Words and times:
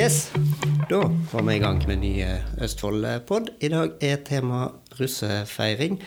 Yes, 0.00 0.30
da 0.88 1.02
var 1.32 1.42
vi 1.44 1.54
i 1.54 1.60
gang 1.60 1.82
med 1.84 1.98
ny 2.00 2.10
eh, 2.24 2.46
Østfold-pod. 2.64 3.50
I 3.60 3.68
dag 3.68 3.98
er 4.00 4.22
tema 4.24 4.70
russefeiring. 4.96 5.98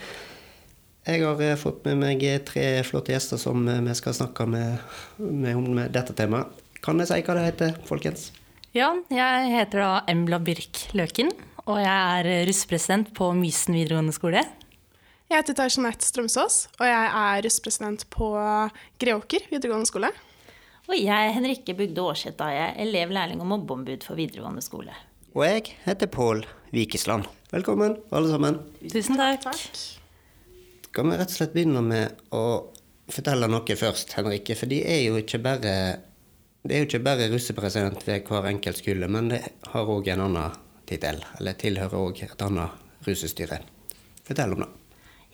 Jeg 1.05 1.21
har 1.21 1.43
eh, 1.45 1.53
fått 1.61 1.85
med 1.85 1.99
meg 2.01 2.25
tre 2.47 2.63
flotte 2.87 3.13
gjester 3.13 3.37
som 3.37 3.67
eh, 3.69 3.83
vi 3.85 3.93
skal 3.99 4.15
snakke 4.17 4.47
med, 4.49 4.81
med 5.21 5.59
om 5.59 5.77
dette 5.93 6.17
temaet. 6.17 6.49
Kan 6.81 7.03
jeg 7.03 7.11
si 7.11 7.21
hva 7.21 7.37
det 7.37 7.45
heter, 7.51 7.77
folkens? 7.85 8.31
Ja, 8.73 8.89
jeg 9.13 9.53
heter 9.53 9.83
da 9.83 9.93
Embla 10.09 10.41
Birk 10.41 10.87
Løken, 10.97 11.29
og 11.67 11.77
jeg 11.85 11.93
er 11.93 12.49
russepresident 12.49 13.13
på 13.13 13.29
Mysen 13.37 13.77
videregående 13.77 14.17
skole. 14.17 14.41
Jeg 15.29 15.37
heter 15.37 15.61
Tarjanette 15.61 16.09
Strømsås, 16.09 16.63
og 16.79 16.89
jeg 16.89 17.15
er 17.27 17.45
russepresident 17.45 18.09
på 18.09 18.33
Greåker 18.97 19.51
videregående 19.53 19.93
skole. 19.93 20.15
Og 20.89 20.97
jeg 20.99 21.27
er 21.29 21.31
Henrikke 21.31 21.73
Bugde 21.79 22.03
Aarseth, 22.03 22.35
da 22.35 22.49
jeg 22.51 22.63
er 22.73 22.79
elev, 22.83 23.11
lærling 23.15 23.39
og 23.39 23.47
mobbeombud 23.53 24.03
for 24.03 24.19
videregående 24.19 24.61
skole. 24.61 24.91
Og 25.33 25.45
jeg 25.47 25.77
heter 25.85 26.09
Pål 26.11 26.43
Vikesland. 26.75 27.23
Velkommen, 27.53 27.95
alle 28.11 28.29
sammen. 28.29 28.59
Tusen 28.91 29.15
takk. 29.17 29.45
Takk. 29.45 29.79
Skal 30.89 31.07
vi 31.07 31.15
rett 31.21 31.31
og 31.31 31.37
slett 31.37 31.55
begynne 31.55 31.85
med 31.87 32.19
å 32.35 32.43
fortelle 33.07 33.47
noe 33.47 33.77
først, 33.79 34.11
Henrikke? 34.19 34.57
For 34.59 34.69
de 34.69 34.81
er 34.83 35.05
jo 35.05 35.15
ikke 35.21 35.39
bare 35.45 35.77
det 36.63 36.75
er 36.75 36.83
jo 36.83 36.89
ikke 36.91 37.03
bare 37.03 37.31
russepresident 37.31 38.05
ved 38.07 38.27
hver 38.27 38.45
enkelt 38.51 38.79
skole, 38.79 39.07
men 39.11 39.31
det 39.31 39.41
har 39.71 39.89
òg 39.95 40.11
en 40.13 40.27
annen 40.27 40.61
tittel. 40.87 41.23
Eller 41.39 41.57
tilhører 41.59 41.99
òg 41.99 42.21
et 42.27 42.45
annet 42.45 43.07
russestyre. 43.07 43.63
Fortell 44.23 44.55
om 44.55 44.63
det. 44.63 44.71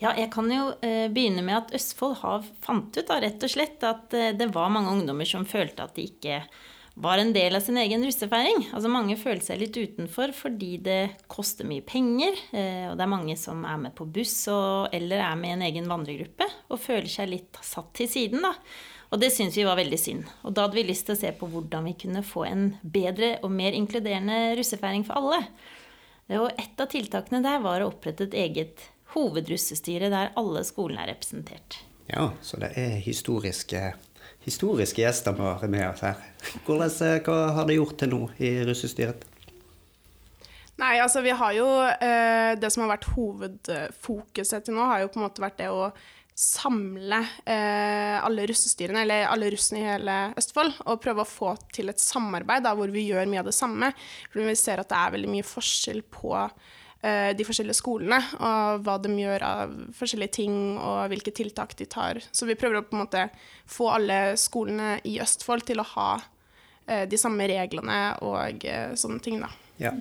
Ja, 0.00 0.14
jeg 0.16 0.30
kan 0.32 0.48
jo 0.48 0.70
eh, 0.80 1.10
begynne 1.12 1.42
med 1.44 1.58
at 1.58 1.72
Østfold 1.76 2.22
har 2.22 2.44
fant 2.64 2.94
ut 2.96 3.04
da, 3.04 3.18
rett 3.20 3.42
og 3.44 3.52
slett 3.52 3.82
at 3.84 4.14
eh, 4.16 4.32
det 4.32 4.48
var 4.54 4.72
mange 4.72 4.94
ungdommer 4.94 5.28
som 5.28 5.44
følte 5.44 5.84
at 5.84 5.98
de 5.98 6.06
ikke 6.08 6.38
var 7.00 7.20
en 7.20 7.32
del 7.32 7.56
av 7.56 7.60
sin 7.64 7.76
egen 7.80 8.02
russefeiring. 8.04 8.70
Altså 8.72 8.88
Mange 8.92 9.18
følte 9.20 9.50
seg 9.50 9.60
litt 9.60 9.76
utenfor 9.76 10.32
fordi 10.36 10.70
det 10.84 11.00
koster 11.30 11.68
mye 11.68 11.84
penger. 11.84 12.38
Eh, 12.56 12.86
og 12.88 12.96
det 12.96 13.04
er 13.04 13.12
mange 13.12 13.36
som 13.40 13.60
er 13.68 13.82
med 13.82 13.94
på 13.96 14.06
buss 14.08 14.38
og, 14.52 14.88
eller 14.96 15.20
er 15.24 15.36
med 15.40 15.52
i 15.52 15.56
en 15.58 15.66
egen 15.68 15.90
vandregruppe 15.90 16.48
og 16.70 16.80
føler 16.80 17.10
seg 17.12 17.28
litt 17.34 17.60
satt 17.64 17.92
til 18.00 18.08
siden. 18.08 18.40
da. 18.46 18.54
Og 19.10 19.20
det 19.20 19.32
syns 19.34 19.58
vi 19.58 19.66
var 19.68 19.76
veldig 19.76 19.98
synd. 20.00 20.30
Og 20.48 20.54
da 20.56 20.64
hadde 20.64 20.78
vi 20.78 20.86
lyst 20.88 21.10
til 21.10 21.18
å 21.18 21.20
se 21.20 21.34
på 21.36 21.48
hvordan 21.50 21.90
vi 21.90 21.98
kunne 22.06 22.24
få 22.24 22.46
en 22.48 22.70
bedre 22.80 23.34
og 23.44 23.52
mer 23.52 23.76
inkluderende 23.76 24.54
russefeiring 24.56 25.04
for 25.04 25.20
alle. 25.20 25.42
Og 26.40 26.48
et 26.54 26.80
av 26.80 26.88
tiltakene 26.88 27.42
der 27.44 27.60
var 27.60 27.82
å 27.82 27.90
opprette 27.90 28.28
et 28.30 28.38
eget 28.38 28.86
hovedrussestyre 29.14 30.10
der 30.12 30.32
alle 30.40 30.62
skolene 30.66 31.04
er 31.04 31.12
representert. 31.14 31.80
Ja, 32.10 32.30
så 32.42 32.58
det 32.60 32.72
er 32.78 32.96
historiske, 33.02 33.92
historiske 34.46 35.02
gjester 35.02 35.36
vi 35.36 35.46
har 35.46 35.66
med 35.70 35.86
oss 35.88 36.04
her. 36.04 36.22
Hvordan, 36.66 36.90
eh, 37.06 37.20
hva 37.26 37.40
har 37.56 37.68
det 37.68 37.78
gjort 37.78 37.98
til 38.00 38.14
nå 38.14 38.22
i 38.42 38.54
russestyret? 38.66 39.26
Nei, 40.80 40.94
altså 40.96 41.20
vi 41.20 41.34
har 41.36 41.52
jo 41.52 41.66
eh, 41.84 42.54
Det 42.56 42.70
som 42.72 42.86
har 42.86 42.94
vært 42.94 43.10
hovedfokuset 43.12 44.64
til 44.64 44.74
nå, 44.78 44.86
har 44.88 45.04
jo 45.04 45.12
på 45.12 45.20
en 45.20 45.26
måte 45.26 45.44
vært 45.44 45.60
det 45.60 45.68
å 45.68 45.90
samle 46.40 47.18
eh, 47.44 48.16
alle 48.16 48.46
russestyrene, 48.48 49.02
eller 49.04 49.26
alle 49.28 49.50
russene 49.52 49.82
i 49.82 49.88
hele 49.90 50.14
Østfold, 50.40 50.78
og 50.88 51.02
prøve 51.04 51.26
å 51.26 51.28
få 51.28 51.52
til 51.74 51.92
et 51.92 52.00
samarbeid 52.00 52.64
da, 52.64 52.72
hvor 52.78 52.88
vi 52.94 53.10
gjør 53.10 53.28
mye 53.28 53.42
av 53.42 53.50
det 53.50 53.56
samme. 53.56 53.90
For 54.32 54.40
vi 54.48 54.56
ser 54.56 54.80
at 54.80 54.88
det 54.88 55.00
er 55.02 55.16
veldig 55.18 55.32
mye 55.34 55.46
forskjell 55.46 56.00
på 56.08 56.32
eh, 56.38 56.79
de 57.00 57.44
forskjellige 57.48 57.78
skolene, 57.78 58.18
og 58.44 58.82
hva 58.84 58.98
de 59.00 59.14
gjør 59.16 59.44
av 59.46 59.70
forskjellige 59.96 60.34
ting, 60.36 60.56
og 60.76 61.08
hvilke 61.08 61.32
tiltak 61.32 61.72
de 61.78 61.86
tar. 61.88 62.20
Så 62.28 62.44
vi 62.44 62.58
prøver 62.60 62.80
å 62.80 62.84
på 62.84 62.92
en 62.92 63.04
måte 63.06 63.22
få 63.64 63.88
alle 63.94 64.18
skolene 64.40 64.98
i 65.08 65.14
Østfold 65.24 65.64
til 65.70 65.80
å 65.80 65.86
ha 65.94 66.10
eh, 66.86 67.06
de 67.08 67.20
samme 67.20 67.48
reglene 67.48 68.00
og 68.26 68.66
eh, 68.68 68.92
sånne 69.00 69.24
ting, 69.24 69.40
da. 69.40 69.48
Ja. 69.80 69.94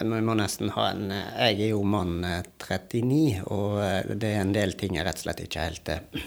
Vi 0.00 0.20
må 0.26 0.34
nesten 0.36 0.72
ha 0.74 0.88
en 0.90 1.12
Jeg 1.12 1.60
er 1.60 1.70
jo 1.70 1.84
mann 1.86 2.24
eh, 2.26 2.42
39, 2.58 3.44
og 3.46 3.78
eh, 3.84 4.16
det 4.18 4.32
er 4.34 4.42
en 4.42 4.56
del 4.56 4.74
ting 4.78 4.98
jeg 4.98 5.06
rett 5.06 5.22
og 5.22 5.28
slett 5.28 5.44
ikke 5.46 5.68
helt 5.68 5.92
eh, 5.94 6.26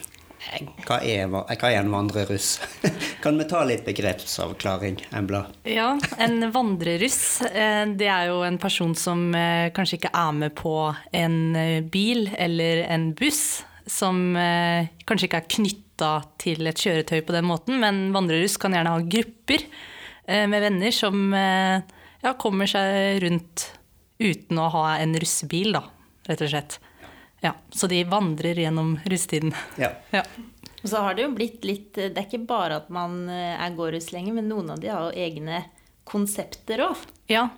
Hva 0.88 1.00
er, 1.03 1.27
hva 1.29 1.69
er 1.69 1.81
en 1.81 1.91
vandreruss? 1.91 2.53
kan 3.23 3.38
vi 3.39 3.47
ta 3.50 3.63
litt 3.67 3.83
begrepsavklaring, 3.88 5.01
Embla? 5.16 5.44
Ja, 5.67 5.91
en 6.22 6.50
vandreruss, 6.53 7.41
eh, 7.50 7.83
det 8.00 8.07
er 8.07 8.29
jo 8.31 8.41
en 8.47 8.59
person 8.61 8.95
som 8.97 9.29
eh, 9.35 9.69
kanskje 9.75 9.99
ikke 9.99 10.13
er 10.16 10.33
med 10.38 10.55
på 10.57 10.73
en 11.16 11.39
eh, 11.59 11.79
bil 11.83 12.29
eller 12.38 12.85
en 12.88 13.11
buss, 13.19 13.61
som 13.89 14.35
eh, 14.39 14.89
kanskje 15.09 15.29
ikke 15.29 15.44
er 15.44 15.53
knytta 15.57 16.11
til 16.41 16.69
et 16.69 16.79
kjøretøy 16.79 17.23
på 17.28 17.35
den 17.35 17.47
måten, 17.49 17.79
men 17.83 18.09
vandreruss 18.16 18.59
kan 18.61 18.75
gjerne 18.78 18.95
ha 18.95 19.07
grupper 19.17 19.66
eh, 19.66 20.45
med 20.49 20.63
venner 20.69 20.95
som 20.95 21.33
eh, 21.35 21.81
ja, 22.23 22.35
kommer 22.39 22.69
seg 22.69 23.19
rundt 23.25 23.72
uten 24.19 24.59
å 24.59 24.69
ha 24.73 24.85
en 24.99 25.16
russebil, 25.19 25.73
da, 25.75 25.85
rett 26.28 26.44
og 26.44 26.51
slett. 26.51 26.79
Ja, 27.44 27.53
så 27.72 27.88
de 27.88 28.03
vandrer 28.09 28.57
gjennom 28.59 28.97
russetiden. 29.05 29.55
Ja. 29.79 29.94
Ja. 30.19 30.23
Og 30.79 30.88
så 30.88 31.01
har 31.03 31.16
det 31.16 31.25
jo 31.25 31.33
blitt 31.35 31.66
litt 31.67 31.97
Det 31.97 32.16
er 32.16 32.23
ikke 32.23 32.45
bare 32.47 32.77
at 32.79 32.85
man 32.94 33.25
eh, 33.27 33.57
er 33.59 33.73
gåruss 33.75 34.13
lenger, 34.16 34.38
men 34.38 34.47
noen 34.47 34.69
av 34.72 34.79
de 34.79 34.88
har 34.88 35.09
jo 35.09 35.25
egne 35.25 35.66
konsepter 36.07 36.85
òg. 36.85 37.01
Ja, 37.28 37.49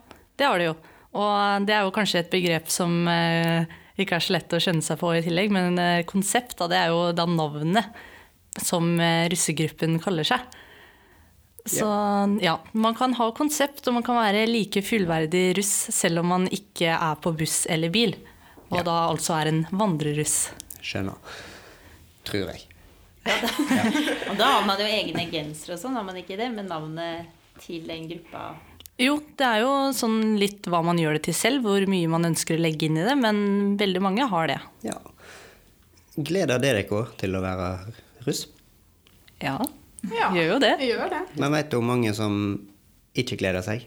det 0.42 0.48
har 0.50 0.58
de 0.58 0.72
jo. 0.72 0.74
Og 1.22 1.68
det 1.68 1.76
er 1.76 1.86
jo 1.86 1.94
kanskje 1.94 2.24
et 2.24 2.32
begrep 2.34 2.72
som 2.74 3.06
eh, 3.12 3.70
ikke 4.02 4.18
er 4.18 4.26
så 4.26 4.36
lett 4.38 4.56
å 4.56 4.62
skjønne 4.64 4.86
seg 4.86 5.00
på 5.02 5.12
i 5.14 5.22
tillegg, 5.26 5.54
men 5.54 5.78
eh, 5.82 6.02
konsept, 6.10 6.58
da, 6.60 6.70
det 6.72 6.80
er 6.80 6.96
jo 6.96 7.12
da 7.16 7.28
navnet 7.30 8.02
som 8.62 8.96
eh, 9.00 9.28
russegruppen 9.32 10.00
kaller 10.04 10.28
seg. 10.28 10.60
Så 11.70 11.86
ja, 12.42 12.56
man 12.74 12.96
kan 12.98 13.14
ha 13.20 13.28
konsept, 13.38 13.86
og 13.86 14.00
man 14.00 14.06
kan 14.06 14.18
være 14.18 14.48
like 14.50 14.82
fullverdig 14.82 15.52
russ 15.60 15.92
selv 15.94 16.24
om 16.24 16.32
man 16.34 16.48
ikke 16.50 16.90
er 16.96 17.20
på 17.22 17.36
buss 17.38 17.68
eller 17.70 17.94
bil. 17.94 18.16
Og 18.72 18.78
Ja. 18.80 18.84
da 18.88 18.98
altså 19.12 19.36
er 19.42 19.50
en 19.52 19.64
vandreruss. 19.72 20.50
Skjønner. 20.82 21.18
Tror 22.28 22.48
jeg. 22.54 22.62
Og 24.32 24.38
da 24.40 24.46
har 24.56 24.66
man 24.66 24.80
jo 24.82 24.86
egne 24.88 25.28
gensere 25.30 25.76
og 25.76 25.82
sånn, 25.82 25.94
har 25.98 26.04
man 26.08 26.16
ikke 26.18 26.38
det? 26.40 26.48
Med 26.56 26.66
navnet 26.72 27.28
til 27.62 27.84
den 27.86 28.08
gruppa. 28.10 28.56
Jo, 29.02 29.18
det 29.38 29.46
er 29.46 29.60
jo 29.64 29.74
sånn 29.98 30.38
litt 30.42 30.66
hva 30.70 30.80
man 30.86 30.98
gjør 31.02 31.18
det 31.18 31.24
til 31.28 31.34
selv, 31.38 31.64
hvor 31.66 31.84
mye 31.90 32.10
man 32.10 32.26
ønsker 32.32 32.58
å 32.58 32.62
legge 32.62 32.86
inn 32.88 32.98
i 33.02 33.06
det, 33.06 33.16
men 33.18 33.76
veldig 33.80 34.02
mange 34.02 34.26
har 34.30 34.48
det. 34.52 34.58
Ja. 34.86 34.98
Gleder 36.18 36.60
dere 36.62 36.82
dere 36.84 37.04
til 37.22 37.38
å 37.38 37.42
være 37.44 37.70
russ? 38.28 38.46
Ja, 39.42 39.58
Ja, 40.10 40.32
gjør 40.34 40.48
jo 40.56 40.60
det. 40.64 40.72
gjør 40.82 41.10
det. 41.14 41.22
Men 41.38 41.52
vet 41.54 41.70
du 41.70 41.78
hvor 41.78 41.86
mange 41.92 42.14
som 42.18 42.36
ikke 43.18 43.38
gleder 43.38 43.62
seg? 43.66 43.86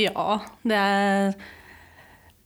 Ja, 0.00 0.40
det 0.64 0.78
er 0.80 1.34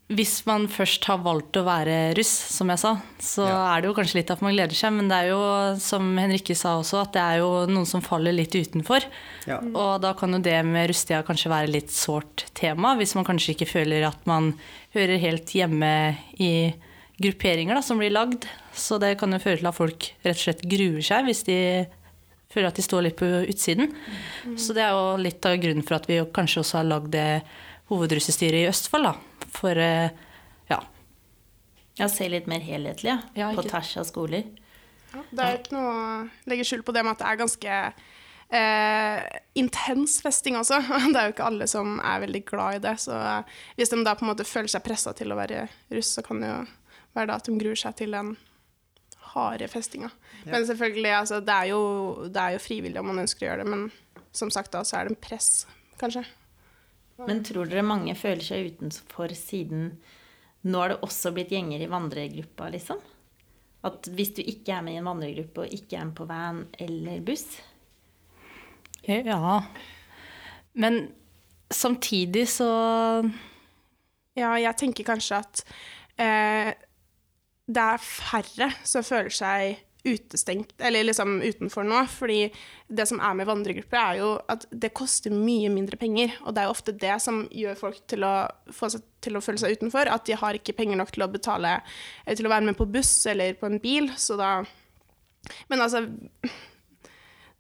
Hvis 0.09 0.39
man 0.49 0.65
først 0.73 1.05
har 1.05 1.19
valgt 1.21 1.59
å 1.61 1.67
være 1.67 2.15
russ, 2.17 2.31
som 2.55 2.71
jeg 2.73 2.81
sa, 2.81 2.95
så 3.21 3.45
Ja. 3.47 3.77
er 3.77 3.83
det 3.83 3.89
jo 3.91 3.95
kanskje 3.95 4.15
litt 4.17 4.31
at 4.31 4.41
man 4.41 4.55
gleder 4.55 4.73
seg, 4.73 4.93
men 4.97 5.07
det 5.09 5.17
er 5.19 5.29
jo, 5.29 5.77
som 5.79 6.17
Henrikke 6.17 6.57
sa 6.57 6.79
også, 6.81 7.03
at 7.03 7.13
det 7.13 7.21
er 7.21 7.39
jo 7.43 7.67
noen 7.67 7.85
som 7.87 8.01
faller 8.01 8.33
litt 8.33 8.51
utenfor. 8.57 9.05
Ja. 9.47 9.59
Og 9.61 10.01
da 10.01 10.15
kan 10.15 10.33
jo 10.33 10.39
det 10.39 10.65
med 10.65 10.89
russetida 10.89 11.23
kanskje 11.23 11.51
være 11.53 11.69
litt 11.71 11.91
sårt 11.93 12.47
tema, 12.55 12.97
hvis 12.97 13.15
man 13.15 13.27
kanskje 13.27 13.53
ikke 13.55 13.69
føler 13.69 14.07
at 14.09 14.17
man 14.27 14.55
hører 14.95 15.21
helt 15.21 15.45
hjemme 15.53 16.17
i 16.41 16.73
grupperinger 17.21 17.75
da, 17.75 17.83
som 17.83 17.99
blir 17.99 18.11
lagd. 18.11 18.47
Så 18.73 18.99
det 18.99 19.19
kan 19.19 19.31
jo 19.31 19.39
føre 19.39 19.59
til 19.59 19.67
at 19.69 19.75
folk 19.77 20.13
rett 20.25 20.37
og 20.39 20.45
slett 20.47 20.63
gruer 20.63 21.03
seg 21.05 21.25
hvis 21.27 21.45
de 21.45 21.87
føler 22.49 22.69
at 22.69 22.77
de 22.77 22.83
står 22.83 23.03
litt 23.03 23.17
på 23.21 23.29
utsiden. 23.45 23.93
Så 24.57 24.73
det 24.73 24.85
er 24.87 24.95
jo 24.97 25.19
litt 25.21 25.45
av 25.45 25.59
grunnen 25.61 25.85
for 25.85 25.97
at 25.97 26.07
vi 26.09 26.17
jo 26.17 26.25
kanskje 26.33 26.63
også 26.65 26.79
har 26.81 26.89
lagd 26.89 27.11
det 27.13 27.43
hovedrussestyret 27.91 28.65
i 28.65 28.69
Østfold, 28.71 29.05
da. 29.05 29.15
For 29.55 29.79
eh, 29.81 30.11
ja. 30.71 30.81
Ja, 31.99 32.09
se 32.13 32.29
litt 32.31 32.47
mer 32.51 32.63
helhetlig, 32.63 33.11
ja. 33.11 33.19
Ja, 33.39 33.51
på 33.57 33.65
tvers 33.67 33.97
av 33.99 34.07
skoler. 34.09 34.47
Ja, 35.13 35.25
det 35.31 35.45
er 35.45 35.59
ikke 35.59 35.75
noe 35.75 35.93
å 35.93 36.51
legge 36.51 36.67
skjul 36.69 36.85
på 36.87 36.95
det 36.95 37.03
med 37.05 37.17
at 37.17 37.23
det 37.23 37.31
er 37.31 37.41
ganske 37.41 37.79
eh, 38.59 39.39
intens 39.59 40.19
festing 40.25 40.59
også. 40.61 40.81
Det 41.13 41.17
er 41.21 41.31
jo 41.31 41.37
ikke 41.37 41.49
alle 41.49 41.69
som 41.71 41.97
er 41.99 42.23
veldig 42.27 42.43
glad 42.49 42.79
i 42.79 42.83
det. 42.85 42.97
Så 43.03 43.17
eh, 43.17 43.57
hvis 43.79 43.93
de 43.93 44.03
da 44.05 44.15
på 44.19 44.27
en 44.27 44.33
måte 44.33 44.47
føler 44.49 44.71
seg 44.73 44.85
pressa 44.85 45.15
til 45.17 45.33
å 45.33 45.39
være 45.39 45.67
russ, 45.95 46.13
så 46.19 46.25
kan 46.27 46.45
det 46.45 46.53
jo 46.53 46.61
være 47.17 47.31
da 47.33 47.39
at 47.41 47.49
de 47.49 47.57
gruer 47.59 47.79
seg 47.79 47.97
til 47.99 48.15
den 48.15 48.37
harde 49.35 49.69
festinga. 49.69 50.11
Men 50.45 50.67
selvfølgelig, 50.67 51.13
altså, 51.13 51.41
det 51.45 51.55
er, 51.55 51.73
jo, 51.73 52.29
det 52.33 52.43
er 52.43 52.55
jo 52.57 52.65
frivillig 52.65 53.01
om 53.01 53.11
man 53.11 53.25
ønsker 53.25 53.45
å 53.45 53.51
gjøre 53.51 53.65
det, 53.65 53.73
men 53.75 54.29
som 54.39 54.53
sagt 54.53 54.73
da, 54.73 54.85
så 54.87 54.99
er 54.99 55.09
det 55.09 55.15
en 55.17 55.21
press, 55.21 55.51
kanskje. 56.01 56.23
Men 57.27 57.43
tror 57.47 57.67
dere 57.67 57.83
mange 57.83 58.15
føler 58.19 58.45
seg 58.45 58.73
utenfor 58.75 59.33
siden 59.35 59.91
nå 60.69 60.81
har 60.83 60.93
det 60.93 61.03
også 61.07 61.33
blitt 61.35 61.53
gjenger 61.55 61.83
i 61.83 61.91
vandregruppa, 61.91 62.69
liksom? 62.75 63.01
At 63.87 64.09
hvis 64.11 64.33
du 64.37 64.43
ikke 64.43 64.75
er 64.75 64.85
med 64.85 64.97
i 64.97 65.01
en 65.01 65.07
vandregruppe 65.07 65.65
og 65.65 65.75
ikke 65.75 66.01
er 66.01 66.09
med 66.09 66.17
på 66.19 66.27
van 66.29 66.65
eller 66.83 67.21
buss 67.27 67.47
ja. 69.09 69.63
Men 70.73 70.99
samtidig 71.71 72.49
så 72.51 72.69
Ja, 74.37 74.53
jeg 74.59 74.77
tenker 74.79 75.07
kanskje 75.07 75.39
at 75.41 75.63
eh, 76.21 76.75
det 77.69 77.85
er 77.85 78.03
færre 78.03 78.69
som 78.87 79.07
føler 79.07 79.35
seg 79.35 79.81
utestengt, 80.05 80.75
eller 80.79 81.05
liksom 81.05 81.41
utenfor 81.43 81.87
nå. 81.87 82.05
Fordi 82.13 82.41
det 82.87 83.07
som 83.11 83.21
er 83.21 83.35
med 83.39 83.49
vandregrupper, 83.49 83.99
er 83.99 84.21
jo 84.21 84.31
at 84.51 84.67
det 84.71 84.95
koster 84.97 85.35
mye 85.35 85.71
mindre 85.73 85.99
penger. 86.01 86.37
Og 86.45 86.55
det 86.55 86.63
er 86.63 86.69
jo 86.69 86.77
ofte 86.77 86.97
det 86.97 87.17
som 87.25 87.43
gjør 87.51 87.79
folk 87.81 88.01
til 88.11 88.27
å, 88.27 88.35
seg, 88.79 89.03
til 89.25 89.39
å 89.39 89.45
føle 89.45 89.63
seg 89.63 89.79
utenfor. 89.79 90.11
At 90.13 90.27
de 90.29 90.39
har 90.39 90.59
ikke 90.59 90.77
penger 90.79 91.01
nok 91.01 91.13
til 91.15 91.27
å 91.27 91.33
betale 91.33 91.79
til 92.29 92.49
å 92.49 92.55
være 92.55 92.71
med 92.71 92.79
på 92.79 92.89
buss 92.89 93.15
eller 93.31 93.59
på 93.59 93.69
en 93.71 93.81
bil. 93.83 94.11
Så 94.17 94.39
da 94.39 94.61
Men 95.69 95.81
altså 95.81 96.07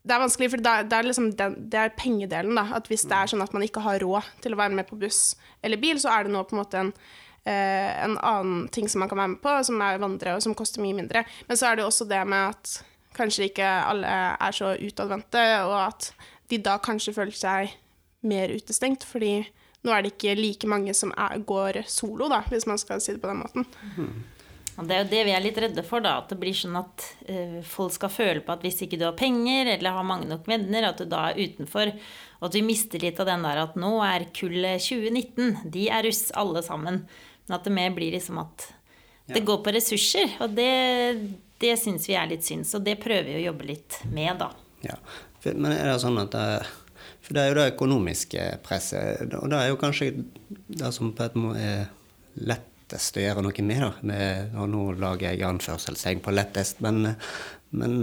det 0.08 0.14
er 0.14 0.22
vanskelig, 0.22 0.48
for 0.54 0.62
det 0.64 0.96
er, 0.96 1.04
liksom 1.04 1.32
den, 1.36 1.54
det 1.68 1.78
er 1.80 1.96
pengedelen. 1.96 2.56
da, 2.56 2.64
at 2.78 2.86
Hvis 2.88 3.04
det 3.08 3.16
er 3.16 3.28
sånn 3.28 3.44
at 3.44 3.52
man 3.52 3.64
ikke 3.66 3.82
har 3.84 4.00
råd 4.00 4.28
til 4.40 4.54
å 4.54 4.60
være 4.60 4.78
med 4.78 4.88
på 4.88 4.96
buss 5.00 5.36
eller 5.62 5.80
bil, 5.80 5.98
så 6.00 6.12
er 6.14 6.24
det 6.24 6.32
nå 6.32 6.44
på 6.48 6.56
en 6.56 6.62
måte 6.62 6.80
en, 6.80 6.92
eh, 6.94 7.26
en 7.48 8.16
annen 8.18 8.68
ting 8.74 8.88
som 8.90 9.02
man 9.02 9.10
kan 9.10 9.20
være 9.20 9.34
med 9.34 9.42
på, 9.44 9.56
som 9.66 9.82
er 9.84 10.00
vandre, 10.02 10.36
og 10.36 10.44
som 10.44 10.56
koster 10.58 10.84
mye 10.84 10.96
mindre. 10.96 11.24
Men 11.48 11.60
så 11.60 11.70
er 11.70 11.78
det 11.78 11.86
også 11.86 12.08
det 12.10 12.22
med 12.28 12.54
at 12.54 12.78
kanskje 13.18 13.48
ikke 13.50 13.68
alle 13.90 14.16
er 14.38 14.54
så 14.54 14.74
utadvendte, 14.78 15.44
og 15.66 15.76
at 15.88 16.10
de 16.48 16.60
da 16.64 16.78
kanskje 16.82 17.16
føler 17.16 17.36
seg 17.36 17.76
mer 18.28 18.52
utestengt, 18.54 19.04
fordi 19.06 19.42
nå 19.86 19.94
er 19.94 20.02
det 20.02 20.14
ikke 20.16 20.38
like 20.38 20.70
mange 20.70 20.94
som 20.96 21.12
er, 21.14 21.38
går 21.46 21.82
solo, 21.86 22.28
da, 22.30 22.42
hvis 22.50 22.66
man 22.68 22.80
skal 22.80 23.02
si 23.02 23.14
det 23.14 23.22
på 23.22 23.30
den 23.30 23.42
måten. 23.44 23.68
Det 24.78 24.94
er 24.94 25.00
jo 25.02 25.10
det 25.10 25.22
vi 25.26 25.32
er 25.34 25.42
litt 25.42 25.56
redde 25.58 25.82
for, 25.86 26.02
da. 26.04 26.20
At 26.20 26.30
det 26.30 26.38
blir 26.38 26.54
sånn 26.54 26.76
at 26.78 27.04
uh, 27.26 27.58
folk 27.66 27.96
skal 27.96 28.12
føle 28.14 28.42
på 28.46 28.54
at 28.54 28.62
hvis 28.62 28.78
ikke 28.84 28.98
du 29.00 29.08
har 29.08 29.16
penger 29.18 29.72
eller 29.72 29.96
har 29.96 30.06
mange 30.06 30.28
nok 30.30 30.46
venner, 30.46 30.86
at 30.86 31.00
du 31.02 31.08
da 31.10 31.28
er 31.32 31.40
utenfor. 31.40 31.90
Og 32.38 32.46
at 32.46 32.58
vi 32.58 32.62
mister 32.66 33.02
litt 33.02 33.18
av 33.18 33.26
den 33.26 33.42
der 33.46 33.64
at 33.64 33.78
nå 33.80 33.96
er 34.06 34.28
kullet 34.38 34.84
2019. 34.86 35.64
De 35.74 35.88
er 35.90 36.06
russ, 36.06 36.28
alle 36.38 36.62
sammen. 36.66 37.02
Men 37.48 37.58
at 37.58 37.64
det 37.64 37.72
mer 37.74 37.94
blir 37.96 38.12
liksom 38.14 38.38
at 38.44 38.68
det 39.28 39.40
går 39.40 39.58
på 39.64 39.72
ressurser. 39.72 40.36
Og 40.40 40.50
det, 40.56 40.72
det 41.60 41.76
syns 41.80 42.08
vi 42.08 42.16
er 42.16 42.28
litt 42.30 42.46
synd. 42.46 42.66
Så 42.68 42.80
det 42.80 42.98
prøver 43.02 43.28
vi 43.28 43.38
å 43.42 43.46
jobbe 43.50 43.68
litt 43.68 44.00
med, 44.12 44.38
da. 44.40 44.52
Ja, 44.84 44.96
Men 45.44 45.72
er 45.72 45.90
det 45.90 46.00
sånn 46.02 46.20
at 46.20 46.32
det, 46.32 46.46
For 47.24 47.36
det 47.36 47.42
er 47.42 47.50
jo 47.50 47.58
det 47.58 47.70
økonomiske 47.74 48.48
presset. 48.64 49.24
Og 49.40 49.50
det 49.52 49.60
er 49.60 49.72
jo 49.72 49.80
kanskje 49.80 50.12
det 50.48 50.92
som 50.96 51.12
på 51.16 51.26
et 51.26 51.38
måte 51.38 51.64
er 51.64 51.88
lettest 52.38 53.18
å 53.18 53.24
gjøre 53.24 53.44
noe 53.44 53.64
med. 53.66 53.82
da, 53.84 53.90
med, 54.12 54.54
og 54.56 54.70
Nå 54.72 54.84
lager 55.00 55.32
jeg 55.32 55.44
anførselstegn 55.48 56.22
på 56.24 56.32
lettest, 56.32 56.80
men, 56.84 57.14
men, 57.70 57.98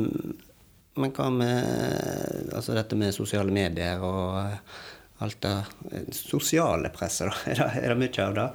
men, 0.99 1.15
hva 1.15 1.29
med 1.33 2.51
altså 2.53 2.75
dette 2.77 2.97
med 2.99 3.15
sosiale 3.15 3.55
medier 3.55 4.03
og 4.03 5.23
alt 5.25 5.41
det 5.41 6.03
sosiale 6.13 6.91
presset, 6.93 7.31
da? 7.31 7.35
Er 7.55 7.61
det, 7.61 7.83
er 7.85 7.93
det 7.93 7.99
mye 8.03 8.27
av 8.27 8.37
det? 8.37 8.49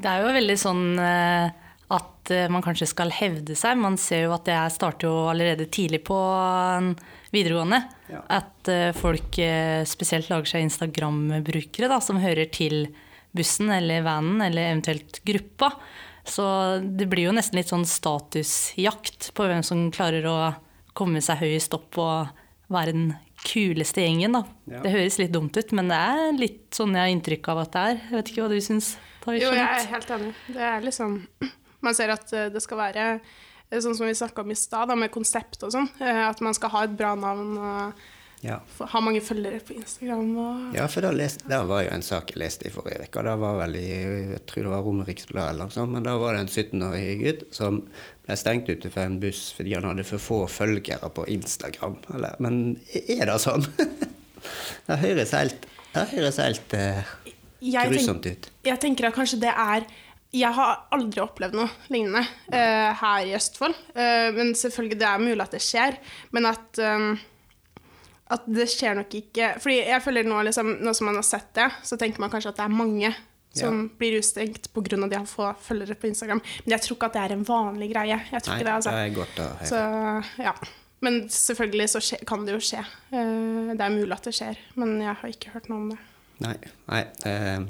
Det 0.00 0.08
er 0.08 0.24
jo 0.24 0.32
veldig 0.32 0.56
sånn 0.60 0.84
eh, 1.02 1.50
at 1.92 2.32
eh, 2.32 2.48
man 2.52 2.64
kanskje 2.64 2.88
skal 2.88 3.12
hevde 3.12 3.56
seg. 3.58 3.78
Man 3.80 3.98
ser 4.00 4.26
jo 4.26 4.34
at 4.36 4.48
jeg 4.48 4.74
starter 4.76 5.10
jo 5.10 5.28
allerede 5.32 5.68
tidlig 5.72 6.02
på 6.08 6.18
videregående. 7.34 7.82
Ja. 8.10 8.22
At 8.40 8.70
eh, 8.72 8.90
folk 8.96 9.40
spesielt 9.88 10.30
lager 10.32 10.54
seg 10.54 10.66
Instagram-brukere 10.66 12.00
som 12.04 12.22
hører 12.22 12.48
til 12.52 12.88
bussen 13.36 13.70
eller 13.70 14.02
vanen 14.06 14.40
eller 14.42 14.72
eventuelt 14.72 15.20
gruppa. 15.26 15.74
Så 16.26 16.44
det 16.82 17.08
blir 17.10 17.28
jo 17.28 17.36
nesten 17.36 17.58
litt 17.58 17.70
sånn 17.70 17.86
statusjakt 17.88 19.30
på 19.36 19.46
hvem 19.48 19.62
som 19.66 19.88
klarer 19.94 20.26
å 20.28 20.38
komme 20.96 21.22
seg 21.24 21.42
høyest 21.44 21.74
opp 21.76 21.98
og 22.02 22.70
være 22.70 22.94
den 22.94 23.12
kuleste 23.46 24.04
gjengen. 24.04 24.36
Da. 24.36 24.42
Ja. 24.70 24.82
Det 24.84 24.92
høres 24.94 25.18
litt 25.20 25.32
dumt 25.34 25.56
ut, 25.56 25.72
men 25.76 25.90
det 25.90 25.98
er 25.98 26.38
litt 26.38 26.76
sånn 26.76 26.96
jeg 26.96 27.06
har 27.06 27.14
inntrykk 27.14 27.52
av 27.52 27.62
at 27.64 27.72
det 27.74 27.84
er. 27.90 28.00
Jeg 28.02 28.16
vet 28.18 28.32
ikke 28.32 28.44
hva 28.44 28.50
du 28.52 28.64
syns? 28.64 28.90
Jo, 29.26 29.52
jeg 29.52 29.66
er 29.66 29.88
helt 29.90 30.12
enig. 30.16 30.32
Det 30.48 30.64
er 30.64 30.84
liksom 30.84 31.18
Man 31.84 31.96
ser 31.96 32.12
at 32.12 32.32
eh, 32.36 32.50
det 32.52 32.60
skal 32.60 32.76
være 32.76 33.04
eh, 33.16 33.80
sånn 33.80 33.94
som 33.96 34.04
vi 34.04 34.16
snakka 34.16 34.44
om 34.44 34.50
i 34.52 34.58
stad, 34.58 34.92
med 35.00 35.12
konsept 35.14 35.62
og 35.64 35.72
sånn. 35.72 35.88
Eh, 35.96 36.24
at 36.26 36.42
man 36.44 36.56
skal 36.56 36.74
ha 36.74 36.82
et 36.84 36.96
bra 36.96 37.14
navn. 37.16 37.54
og 37.56 38.02
ja. 38.40 38.56
Har 38.78 39.02
mange 39.04 39.20
følgere 39.20 39.60
på 39.60 39.74
Instagram. 39.76 40.30
Og... 40.40 40.76
Ja, 40.76 40.86
for 40.88 41.04
da 41.04 41.58
var 41.68 41.82
jo 41.84 41.90
en 41.92 42.04
sak 42.04 42.32
jeg 42.32 42.40
leste 42.40 42.68
i 42.68 42.72
forrige 42.72 43.04
uke. 43.04 43.24
Da 43.26 43.34
var 43.40 43.58
vel 43.60 43.76
i 43.76 43.88
jeg 43.90 44.40
tror 44.48 44.64
det 44.64 44.72
var 44.72 44.86
Romeriksbladet 44.86 45.52
eller 45.52 45.68
noe 45.68 45.76
sånt. 45.76 45.92
Men 45.92 46.06
da 46.08 46.16
var 46.20 46.36
det 46.36 46.46
en 46.46 46.52
17-årig 46.52 47.18
gutt 47.20 47.44
som 47.56 47.82
ble 48.24 48.38
stengt 48.40 48.70
ute 48.72 48.92
for 48.92 49.04
en 49.04 49.18
buss 49.20 49.50
fordi 49.56 49.76
han 49.76 49.88
hadde 49.90 50.06
for 50.08 50.24
få 50.24 50.40
følgere 50.48 51.12
på 51.12 51.26
Instagram. 51.36 51.98
Eller, 52.14 52.38
men 52.40 52.62
er 53.02 53.26
det 53.28 53.40
sånn? 53.44 53.66
det 54.88 55.00
høres 55.04 55.34
helt, 55.36 55.68
det 55.92 56.06
høres 56.14 56.40
helt 56.40 56.78
uh, 56.80 57.16
grusomt 57.60 58.24
tenk, 58.24 58.48
ut. 58.48 58.54
Jeg 58.70 58.80
tenker 58.86 59.10
at 59.10 59.20
kanskje 59.20 59.42
det 59.44 59.52
er 59.52 59.84
jeg 60.30 60.54
har 60.54 60.84
aldri 60.94 61.18
opplevd 61.24 61.56
noe 61.58 61.90
lignende 61.90 62.22
uh, 62.22 62.90
her 63.00 63.26
i 63.26 63.32
Østfold. 63.34 63.74
Uh, 63.96 64.30
men 64.36 64.54
selvfølgelig, 64.54 65.00
det 65.00 65.08
er 65.08 65.24
mulig 65.24 65.42
at 65.42 65.56
det 65.56 65.62
skjer. 65.64 65.98
Men 66.36 66.46
at 66.52 66.80
um, 66.86 67.16
at 68.30 68.46
det 68.46 68.68
skjer 68.70 68.94
nok 68.98 69.14
ikke 69.18 69.54
Fordi 69.58 69.80
jeg 69.88 70.02
føler 70.04 70.28
nå, 70.28 70.38
liksom, 70.46 70.76
nå 70.84 70.94
som 70.94 71.08
man 71.10 71.18
har 71.18 71.26
sett 71.26 71.50
det, 71.58 71.66
så 71.86 71.98
tenker 72.00 72.22
man 72.22 72.32
kanskje 72.32 72.52
at 72.52 72.60
det 72.60 72.66
er 72.68 72.76
mange 72.78 73.12
som 73.52 73.80
ja. 73.82 73.86
blir 73.98 74.18
ustengt 74.20 74.68
pga. 74.72 74.96
de 74.96 75.16
har 75.16 75.26
få 75.26 75.48
følgere 75.58 75.96
på 75.98 76.06
Instagram. 76.06 76.42
Men 76.64 76.76
jeg 76.76 76.84
tror 76.84 76.96
ikke 76.96 77.08
at 77.10 77.16
det 77.16 77.22
er 77.24 77.34
en 77.34 77.46
vanlig 77.48 77.88
greie. 77.90 78.20
Jeg 78.30 78.44
tror 78.44 78.54
Nei, 78.54 78.60
ikke 78.60 78.68
det, 78.68 78.76
altså. 78.76 78.92
det 78.94 79.08
er 79.08 79.16
godt 79.16 79.40
å 79.42 79.48
høre. 79.48 79.70
Så, 79.70 80.44
ja. 80.46 80.54
Men 81.00 81.18
selvfølgelig 81.32 81.88
så 81.90 82.02
skje, 82.04 82.20
kan 82.28 82.44
det 82.46 82.54
jo 82.54 82.62
skje. 82.62 82.84
Eh, 83.10 83.72
det 83.72 83.82
er 83.82 83.96
mulig 83.96 84.14
at 84.14 84.28
det 84.28 84.36
skjer, 84.36 84.60
men 84.78 84.94
jeg 85.02 85.16
har 85.22 85.34
ikke 85.34 85.54
hørt 85.56 85.70
noe 85.72 85.80
om 85.80 85.90
det. 85.90 85.98
Nei. 86.44 86.56
Nei 86.92 87.02
eh, 87.28 87.64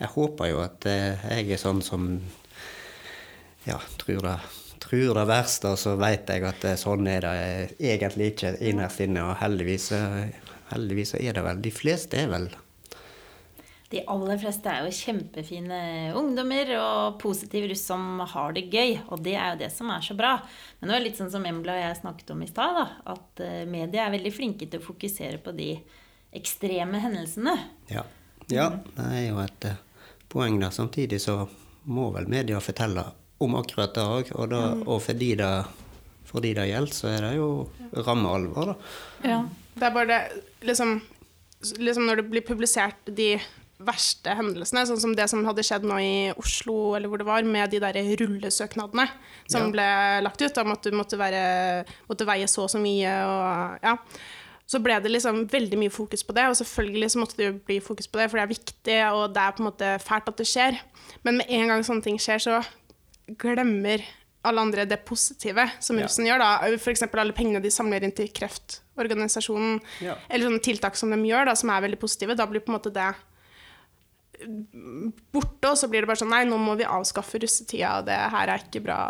jeg 0.00 0.12
håper 0.16 0.50
jo 0.50 0.62
at 0.64 0.88
eh, 0.90 1.28
jeg 1.38 1.54
er 1.54 1.62
sånn 1.62 1.84
som 1.84 2.10
ja, 3.68 3.76
tror 4.00 4.24
det 4.26 4.36
tror 4.90 5.20
det 5.20 5.26
verste, 5.30 5.74
så 5.78 5.94
vet 6.00 6.30
jeg 6.30 6.46
at 6.48 6.66
sånn 6.80 7.06
er 7.10 7.26
det 7.26 7.36
egentlig 7.78 8.32
ikke 8.34 8.56
innerst 8.58 9.00
inne. 9.04 9.28
Og 9.30 9.38
heldigvis, 9.38 9.92
heldigvis 10.72 11.14
er 11.20 11.38
det 11.38 11.46
vel 11.46 11.62
De 11.62 11.72
fleste 11.74 12.18
er 12.18 12.32
vel 12.32 12.50
de 13.90 14.04
aller 14.06 14.38
fleste 14.38 14.70
er 14.70 14.84
jo 14.86 14.94
kjempefine 14.94 15.78
ungdommer 16.14 16.68
og 16.76 17.16
positive 17.18 17.72
russ 17.72 17.82
som 17.90 18.20
har 18.22 18.52
det 18.54 18.68
gøy. 18.70 18.92
Og 19.10 19.18
det 19.24 19.34
er 19.34 19.48
jo 19.50 19.60
det 19.64 19.70
som 19.74 19.90
er 19.90 20.04
så 20.06 20.14
bra. 20.18 20.36
Men 20.78 20.86
det 20.86 20.94
var 20.94 21.02
litt 21.02 21.18
sånn 21.18 21.32
som 21.32 21.46
Embla 21.46 21.74
og 21.74 21.82
jeg 21.82 21.96
snakket 21.98 22.30
om 22.30 22.44
i 22.44 22.48
stad, 22.50 22.78
at 23.10 23.42
eh, 23.42 23.64
media 23.66 24.04
er 24.04 24.14
veldig 24.14 24.32
flinke 24.34 24.68
til 24.70 24.78
å 24.78 24.86
fokusere 24.86 25.42
på 25.42 25.56
de 25.58 25.72
ekstreme 26.38 27.02
hendelsene. 27.02 27.56
Ja. 27.90 28.04
ja 28.54 28.68
det 28.94 29.08
er 29.08 29.24
jo 29.24 29.42
et 29.42 29.66
eh, 29.72 29.82
poeng 30.30 30.62
der. 30.62 30.70
Samtidig 30.76 31.18
så 31.26 31.40
må 31.90 32.12
vel 32.14 32.30
media 32.30 32.62
fortelle 32.62 33.08
om 33.40 33.56
akkurat 33.58 33.94
det 33.96 34.04
òg. 34.04 34.34
Og, 34.36 34.52
mm. 34.52 34.82
og 34.86 35.00
fordi 35.04 35.32
det, 35.40 35.52
for 36.28 36.44
de 36.44 36.52
det 36.58 36.68
gjelder, 36.70 36.96
så 36.96 37.12
er 37.12 37.24
det 37.28 37.32
jo 37.38 37.48
ramme 38.06 38.34
alvor, 38.36 38.74
da. 38.74 38.92
Ja. 39.26 39.40
Det 39.80 39.86
er 39.86 39.94
bare 39.94 40.08
det 40.10 40.66
liksom, 40.68 40.98
liksom 41.80 42.04
når 42.08 42.20
det 42.20 42.30
blir 42.32 42.44
publisert 42.44 43.10
de 43.16 43.32
verste 43.80 44.34
hendelsene, 44.36 44.82
sånn 44.88 45.00
som 45.00 45.14
det 45.16 45.26
som 45.32 45.44
hadde 45.46 45.64
skjedd 45.64 45.86
nå 45.88 45.96
i 46.04 46.12
Oslo, 46.38 46.92
eller 46.98 47.08
hvor 47.08 47.22
det 47.22 47.28
var, 47.28 47.46
med 47.48 47.72
de 47.72 47.80
der 47.80 47.96
rullesøknadene 48.20 49.06
som 49.48 49.68
ja. 49.68 49.70
ble 49.72 49.86
lagt 50.26 50.42
ut, 50.42 50.60
om 50.60 50.74
at 50.74 50.84
du 50.84 50.96
måtte, 50.96 51.16
være, 51.20 51.40
måtte 52.10 52.28
veie 52.28 52.48
så 52.50 52.66
og 52.66 52.72
så 52.72 52.82
mye 52.82 53.14
og 53.24 53.86
ja. 53.86 53.96
Så 54.70 54.78
ble 54.78 55.00
det 55.02 55.10
liksom 55.10 55.48
veldig 55.50 55.78
mye 55.80 55.90
fokus 55.90 56.22
på 56.22 56.34
det, 56.36 56.44
og 56.46 56.54
selvfølgelig 56.54 57.08
så 57.10 57.18
måtte 57.18 57.38
det 57.40 57.48
jo 57.48 57.54
bli 57.66 57.80
fokus 57.82 58.06
på 58.06 58.20
det, 58.20 58.28
for 58.30 58.38
det 58.38 58.44
er 58.44 58.52
viktig, 58.52 58.98
og 59.16 59.32
det 59.34 59.42
er 59.42 59.56
på 59.56 59.64
en 59.64 59.66
måte 59.66 59.88
fælt 60.04 60.28
at 60.30 60.38
det 60.38 60.46
skjer. 60.46 60.76
Men 61.26 61.40
med 61.40 61.50
en 61.56 61.72
gang 61.72 61.82
sånne 61.88 62.04
ting 62.04 62.20
skjer, 62.22 62.44
så 62.44 62.60
glemmer 63.38 64.04
alle 64.42 64.62
andre 64.64 64.86
det 64.88 65.02
positive 65.04 65.66
som 65.84 65.98
ja. 66.00 66.06
russen 66.06 66.28
gjør. 66.28 66.40
da, 66.40 66.76
F.eks. 66.78 67.04
alle 67.12 67.36
pengene 67.36 67.60
de 67.60 67.72
samler 67.72 68.06
inn 68.06 68.14
til 68.16 68.30
Kreftorganisasjonen, 68.32 69.80
ja. 70.04 70.16
eller 70.28 70.48
sånne 70.48 70.62
tiltak 70.64 70.96
som 70.96 71.12
de 71.12 71.20
gjør, 71.28 71.50
da, 71.50 71.56
som 71.58 71.72
er 71.74 71.84
veldig 71.84 72.00
positive. 72.00 72.38
Da 72.38 72.48
blir 72.48 72.64
på 72.64 72.72
en 72.72 72.78
måte 72.78 72.94
det 72.94 73.10
borte, 75.34 75.68
og 75.68 75.76
så 75.76 75.88
blir 75.90 76.04
det 76.04 76.08
bare 76.08 76.20
sånn 76.22 76.30
Nei, 76.32 76.44
nå 76.48 76.56
må 76.60 76.72
vi 76.78 76.86
avskaffe 76.88 77.40
russetida, 77.42 77.98
og 78.00 78.06
det 78.08 78.18
her 78.34 78.52
er 78.54 78.62
ikke 78.64 78.82
bra. 78.84 79.00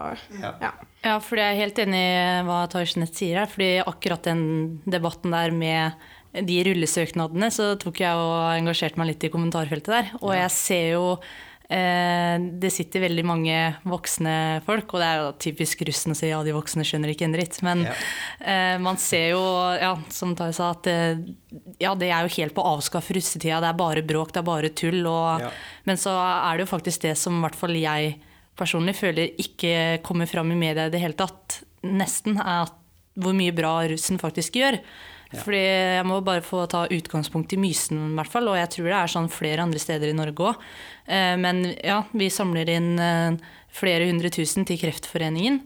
Ja, 0.40 0.54
ja. 0.62 0.70
ja 1.04 1.18
for 1.22 1.38
jeg 1.38 1.52
er 1.52 1.60
helt 1.60 1.78
enig 1.82 2.00
i 2.00 2.40
hva 2.48 2.64
Tarsnett 2.72 3.14
sier 3.18 3.42
her. 3.42 3.50
fordi 3.50 3.76
akkurat 3.84 4.26
den 4.26 4.80
debatten 4.90 5.36
der 5.36 5.54
med 5.54 6.08
de 6.46 6.58
rullesøknadene, 6.66 7.50
så 7.54 7.72
tok 7.80 8.02
jeg 8.02 8.18
og 8.18 8.56
engasjerte 8.56 9.00
meg 9.00 9.12
litt 9.12 9.26
i 9.26 9.32
kommentarfeltet 9.32 9.94
der. 9.94 10.10
Og 10.22 10.34
jeg 10.36 10.50
ser 10.54 10.84
jo 10.94 11.06
det 11.70 12.70
sitter 12.74 13.04
veldig 13.04 13.22
mange 13.22 13.56
voksne 13.86 14.32
folk, 14.66 14.90
og 14.90 15.02
det 15.02 15.06
er 15.06 15.20
jo 15.20 15.28
typisk 15.38 15.84
russen 15.86 16.14
å 16.14 16.16
si 16.18 16.26
ja, 16.26 16.40
de 16.42 16.54
voksne 16.56 16.82
skjønner 16.86 17.12
ikke 17.12 17.28
en 17.28 17.36
dritt. 17.36 17.60
Men 17.62 17.84
ja. 17.86 17.92
Eh, 18.40 18.74
man 18.82 18.98
ser 18.98 19.36
jo, 19.36 19.42
ja, 19.78 19.92
som 20.10 20.34
Tai 20.38 20.48
sa, 20.56 20.72
at 20.74 20.88
eh, 20.90 21.20
ja, 21.78 21.94
det 21.94 22.10
er 22.10 22.26
jo 22.26 22.34
helt 22.40 22.56
på 22.56 22.64
avskaff 22.72 23.12
russetida. 23.14 23.60
Det 23.62 23.70
er 23.70 23.78
bare 23.78 24.02
bråk, 24.06 24.34
det 24.34 24.42
er 24.42 24.48
bare 24.48 24.72
tull. 24.74 24.98
Og, 25.04 25.44
ja. 25.44 25.52
Men 25.86 26.00
så 26.00 26.16
er 26.18 26.58
det 26.58 26.66
jo 26.66 26.72
faktisk 26.72 27.06
det 27.06 27.14
som 27.20 27.38
i 27.38 27.44
hvert 27.46 27.58
fall 27.60 27.78
jeg 27.78 28.16
personlig 28.58 28.96
føler 28.98 29.38
ikke 29.40 30.00
kommer 30.04 30.28
fram 30.28 30.50
i 30.52 30.58
media 30.58 30.88
i 30.88 30.92
det 30.92 31.02
hele 31.02 31.18
tatt. 31.18 31.62
Nesten 31.86 32.40
er 32.40 32.66
at 32.66 32.76
hvor 33.20 33.34
mye 33.36 33.54
bra 33.54 33.76
russen 33.90 34.18
faktisk 34.20 34.58
gjør. 34.58 34.78
Ja. 35.30 35.44
Fordi 35.44 35.60
jeg 35.62 36.06
må 36.10 36.16
bare 36.26 36.42
få 36.42 36.64
ta 36.70 36.86
utgangspunkt 36.90 37.52
i 37.54 37.58
Mysen, 37.60 38.00
i 38.10 38.16
hvert 38.18 38.32
fall. 38.32 38.48
Og 38.50 38.56
jeg 38.58 38.70
tror 38.74 38.88
det 38.90 38.96
er 38.98 39.12
sånn 39.12 39.28
flere 39.30 39.62
andre 39.62 39.78
steder 39.82 40.10
i 40.10 40.16
Norge 40.18 40.48
òg. 40.50 40.64
Eh, 41.06 41.36
men 41.38 41.62
ja, 41.86 42.00
vi 42.10 42.26
samler 42.34 42.70
inn 42.72 42.96
eh, 42.98 43.36
flere 43.70 44.08
hundre 44.10 44.32
tusen 44.34 44.66
til 44.66 44.80
Kreftforeningen. 44.80 45.60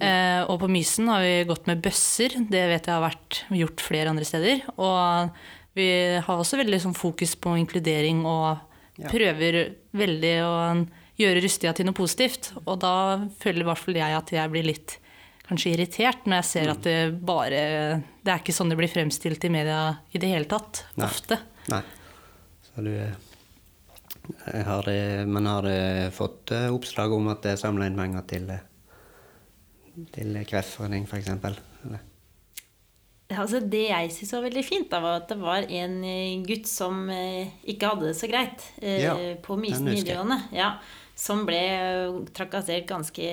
Eh, 0.00 0.40
og 0.48 0.62
på 0.62 0.70
Mysen 0.72 1.10
har 1.12 1.20
vi 1.20 1.44
gått 1.50 1.68
med 1.68 1.82
bøsser. 1.84 2.38
Det 2.48 2.62
vet 2.72 2.88
jeg 2.88 2.96
har 2.96 3.04
vært 3.04 3.42
gjort 3.52 3.84
flere 3.84 4.14
andre 4.14 4.24
steder. 4.24 4.64
Og 4.80 5.36
vi 5.76 5.90
har 6.24 6.40
også 6.40 6.56
veldig 6.62 6.80
sånn 6.86 6.96
fokus 6.96 7.36
på 7.36 7.58
inkludering 7.60 8.24
og 8.24 8.66
Ja. 9.00 9.08
prøver 9.08 9.76
veldig 9.96 10.32
å 10.44 10.56
gjøre 11.20 11.40
russetida 11.44 11.72
til 11.76 11.86
noe 11.86 11.96
positivt. 11.96 12.50
Og 12.66 12.80
da 12.80 13.28
føler 13.40 13.60
i 13.62 13.68
hvert 13.68 13.78
fall 13.84 13.94
jeg 13.96 14.16
at 14.16 14.32
jeg 14.32 14.50
blir 14.50 14.66
litt 14.66 14.96
kanskje 15.50 15.74
irritert 15.74 16.24
når 16.30 16.40
jeg 16.40 16.48
ser 16.52 16.68
Mm. 16.70 16.72
at 16.76 16.82
det 16.86 16.98
bare 17.26 17.60
Det 18.24 18.32
er 18.32 18.38
ikke 18.40 18.54
sånn 18.56 18.70
det 18.70 18.78
blir 18.78 18.88
fremstilt 18.92 19.44
i 19.44 19.50
media 19.52 19.98
i 20.14 20.18
det 20.22 20.28
hele 20.30 20.44
tatt. 20.48 20.84
Nei. 20.96 21.06
Ofte. 21.10 21.38
Nei. 21.72 21.82
Så 22.70 22.84
du 22.84 22.92
eh, 22.96 24.62
har 24.64 24.82
det, 24.86 25.26
Men 25.26 25.46
har 25.50 25.62
du 25.66 26.10
fått 26.14 26.52
eh, 26.52 26.68
oppslag 26.72 27.12
om 27.12 27.28
at 27.32 27.42
det 27.42 27.52
er 27.56 27.62
samla 27.62 27.86
inn 27.90 27.96
penger 27.98 28.26
til, 28.30 28.50
eh, 28.50 28.60
til 30.14 30.38
Kreftforening, 30.46 31.04
f.eks.? 31.10 31.30
Altså 33.30 33.60
det 33.62 33.84
jeg 33.92 34.10
syns 34.10 34.32
var 34.34 34.42
veldig 34.48 34.62
fint, 34.66 34.88
da, 34.90 34.98
var 35.04 35.20
at 35.20 35.28
det 35.30 35.36
var 35.38 35.62
en 35.70 35.92
eh, 36.02 36.40
gutt 36.42 36.66
som 36.66 37.04
eh, 37.14 37.46
ikke 37.70 37.92
hadde 37.92 38.08
det 38.08 38.16
så 38.18 38.26
greit 38.30 38.64
eh, 38.82 39.04
Ja, 39.04 39.12
på 39.44 39.54
Mysen 39.60 39.86
videregående. 39.86 40.40
Ja, 40.50 40.72
som 41.14 41.44
ble 41.46 41.60
eh, 41.62 42.16
trakassert 42.34 42.88
ganske 42.90 43.28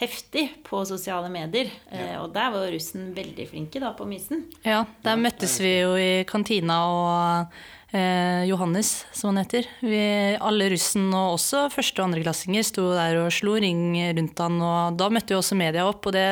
heftig 0.00 0.48
på 0.66 0.82
sosiale 0.88 1.30
medier. 1.32 1.70
Ja. 1.92 2.20
og 2.22 2.32
der 2.34 2.50
var 2.52 2.66
russen 2.72 3.14
veldig 3.16 3.46
flinke 3.48 3.80
da 3.80 3.92
på 3.96 4.04
Mysen. 4.08 4.44
Ja, 4.66 4.84
der 5.02 5.16
møttes 5.16 5.58
vi 5.62 5.70
jo 5.80 5.94
i 5.96 6.24
kantina 6.28 6.76
og 6.90 7.56
eh, 7.96 8.44
Johannes, 8.50 9.06
som 9.16 9.30
han 9.34 9.44
heter. 9.44 9.64
Vi, 9.80 10.36
alle 10.36 10.68
russen 10.74 11.08
og 11.16 11.38
også 11.38 11.66
første- 11.72 12.02
og 12.02 12.10
andreklassinger 12.10 12.64
sto 12.68 12.90
der 12.92 13.16
og 13.24 13.32
slo 13.32 13.54
ring 13.62 13.94
rundt 14.18 14.38
han. 14.44 14.60
Og 14.60 14.96
da 15.00 15.08
møtte 15.08 15.32
jo 15.32 15.40
også 15.40 15.56
media 15.56 15.86
opp, 15.88 16.04
og 16.06 16.12
det 16.12 16.26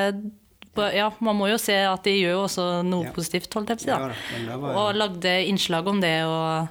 ja, 0.74 1.06
man 1.22 1.36
må 1.38 1.46
jo 1.46 1.56
se 1.62 1.74
at 1.86 2.02
de 2.02 2.10
gjør 2.18 2.32
jo 2.34 2.40
også 2.48 2.62
noe 2.82 3.04
Ja. 3.06 3.12
positivt, 3.14 3.52
holdt 3.54 3.68
jeg 3.70 3.78
på 3.78 3.82
å 3.82 3.84
si. 3.84 3.90
Ja 3.92 3.98
da. 3.98 4.08
da, 4.08 4.14
men 4.34 4.46
det 4.50 4.56
var- 4.60 4.76
Og 4.80 4.94
lagde 4.98 5.34
innslag 5.48 5.86
om 5.86 6.00
det, 6.02 6.16
og 6.26 6.68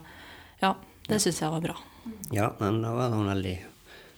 ja, 0.61 0.73
det 1.07 1.21
syns 1.23 1.39
jeg 1.39 1.49
var 1.49 1.61
bra. 1.61 1.75
Ja, 2.35 2.49
men 2.59 2.81
det 2.83 2.91
var 2.91 3.09
sånn 3.09 3.29
veldig 3.31 3.57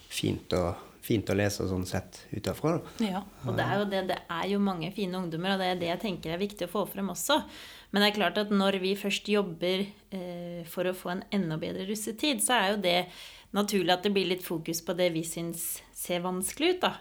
fint 0.09 0.49
å, 0.57 0.75
fint 1.05 1.29
å 1.29 1.37
lese 1.37 1.67
sånn 1.69 1.85
sett 1.87 2.23
utafra. 2.33 2.79
Ja. 3.03 3.21
Og 3.45 3.57
det 3.57 3.65
er 3.65 3.79
jo 3.79 3.87
det, 3.91 4.01
det 4.09 4.19
er 4.25 4.49
jo 4.51 4.61
mange 4.63 4.89
fine 4.95 5.19
ungdommer, 5.21 5.55
og 5.55 5.63
det 5.63 5.71
er 5.71 5.81
det 5.81 5.91
jeg 5.91 6.03
tenker 6.07 6.33
er 6.33 6.41
viktig 6.41 6.67
å 6.67 6.73
få 6.73 6.85
frem 6.89 7.13
også. 7.13 7.39
Men 7.93 8.03
det 8.03 8.09
er 8.09 8.17
klart 8.17 8.41
at 8.41 8.53
når 8.53 8.79
vi 8.83 8.95
først 8.99 9.29
jobber 9.31 9.85
eh, 9.85 10.61
for 10.69 10.89
å 10.89 10.97
få 10.97 11.13
en 11.13 11.25
enda 11.35 11.59
bedre 11.61 11.87
russetid, 11.87 12.41
så 12.43 12.57
er 12.57 12.71
jo 12.73 12.83
det 12.83 12.99
naturlig 13.55 13.93
at 13.93 14.03
det 14.03 14.11
blir 14.15 14.27
litt 14.27 14.43
fokus 14.43 14.81
på 14.83 14.95
det 14.97 15.11
vi 15.15 15.23
syns 15.27 15.77
ser 15.95 16.25
vanskelig 16.25 16.75
ut, 16.75 16.81
da. 16.87 16.95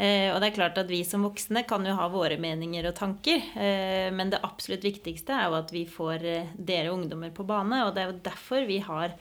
Eh, 0.00 0.30
og 0.32 0.40
det 0.40 0.48
er 0.50 0.56
klart 0.56 0.78
at 0.80 0.88
vi 0.90 1.02
som 1.04 1.26
voksne 1.26 1.62
kan 1.68 1.84
jo 1.84 1.92
ha 1.98 2.06
våre 2.12 2.38
meninger 2.40 2.88
og 2.88 2.96
tanker, 2.96 3.42
eh, 3.60 4.08
men 4.14 4.32
det 4.32 4.40
absolutt 4.46 4.86
viktigste 4.86 5.36
er 5.36 5.50
jo 5.50 5.58
at 5.58 5.74
vi 5.74 5.84
får 5.88 6.24
eh, 6.24 6.54
dere 6.56 6.94
ungdommer 6.94 7.34
på 7.36 7.44
bane, 7.48 7.82
og 7.84 7.92
det 7.94 8.02
er 8.02 8.10
jo 8.10 8.22
derfor 8.24 8.64
vi 8.68 8.80
har 8.86 9.14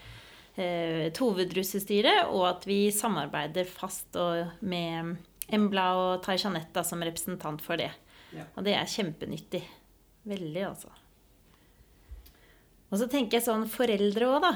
et 0.60 1.20
hovedrussestyre, 1.22 2.30
og 2.34 2.46
at 2.50 2.68
vi 2.70 2.82
samarbeider 2.96 3.68
fast 3.70 4.16
og, 4.20 4.56
med 4.62 5.16
Embla 5.50 5.90
og 5.98 6.24
Tai 6.26 6.38
Jeanette 6.38 6.84
som 6.86 7.04
representant 7.06 7.64
for 7.66 7.80
det. 7.82 7.92
Ja. 8.36 8.46
Og 8.56 8.66
det 8.68 8.76
er 8.78 8.90
kjempenyttig. 8.90 9.64
Veldig, 10.30 10.64
altså. 10.68 10.92
Og 12.90 12.98
så 12.98 13.06
tenker 13.10 13.38
jeg 13.38 13.46
sånn 13.46 13.68
foreldre 13.70 14.28
òg, 14.30 14.46
da. 14.48 14.52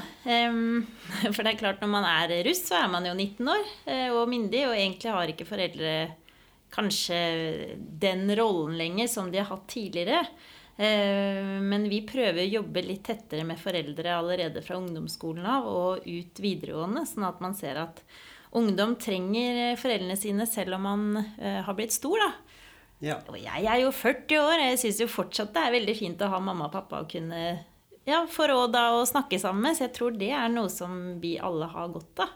For 1.36 1.44
det 1.44 1.52
er 1.54 1.60
klart 1.60 1.84
når 1.84 1.92
man 1.92 2.08
er 2.10 2.34
russ, 2.48 2.64
så 2.66 2.80
er 2.82 2.90
man 2.90 3.06
jo 3.06 3.14
19 3.14 3.52
år 3.54 3.68
eh, 3.86 4.10
og 4.10 4.30
myndig, 4.32 4.64
og 4.68 4.74
egentlig 4.78 5.14
har 5.14 5.34
ikke 5.34 5.50
foreldre 5.50 5.94
kanskje 6.74 7.20
den 7.78 8.26
rollen 8.34 8.74
lenger 8.80 9.12
som 9.12 9.30
de 9.30 9.38
har 9.38 9.52
hatt 9.52 9.68
tidligere. 9.70 10.24
Eh, 10.78 11.62
Men 11.62 11.86
vi 11.90 12.02
prøver 12.08 12.42
å 12.44 12.54
jobbe 12.60 12.82
litt 12.86 13.04
tettere 13.06 13.46
med 13.46 13.60
foreldre 13.62 14.16
allerede 14.16 14.64
fra 14.66 14.80
ungdomsskolen 14.82 15.46
av 15.46 15.68
og 15.70 16.08
ut 16.08 16.42
videregående, 16.42 17.06
sånn 17.10 17.28
at 17.28 17.44
man 17.44 17.54
ser 17.58 17.78
at 17.84 18.02
ungdom 18.58 18.96
trenger 19.02 19.60
eh, 19.68 19.78
foreldrene 19.80 20.18
sine 20.18 20.48
selv 20.50 20.80
om 20.80 20.88
man 20.88 21.06
eh, 21.38 21.62
har 21.66 21.78
blitt 21.78 21.94
stor, 21.94 22.18
da. 22.18 22.32
Ja. 23.04 23.20
Og 23.28 23.38
jeg 23.38 23.68
er 23.68 23.84
jo 23.84 23.92
40 23.92 24.40
år, 24.40 24.56
og 24.56 24.66
jeg 24.72 24.82
syns 24.82 25.04
jo 25.04 25.12
fortsatt 25.12 25.54
det 25.54 25.62
er 25.62 25.76
veldig 25.76 25.96
fint 26.00 26.22
å 26.24 26.32
ha 26.32 26.40
mamma 26.42 26.70
og 26.70 26.74
pappa 26.74 27.04
å 27.04 27.10
kunne 27.10 27.42
ja, 28.08 28.24
få 28.32 28.48
råd 28.50 28.78
av 28.80 29.02
å 29.02 29.08
snakke 29.08 29.38
sammen 29.42 29.68
med. 29.68 29.76
Så 29.76 29.86
jeg 29.86 29.96
tror 29.98 30.16
det 30.16 30.32
er 30.32 30.48
noe 30.54 30.72
som 30.72 31.20
vi 31.20 31.36
alle 31.36 31.68
har 31.70 31.92
godt 31.92 32.24
av. 32.24 32.32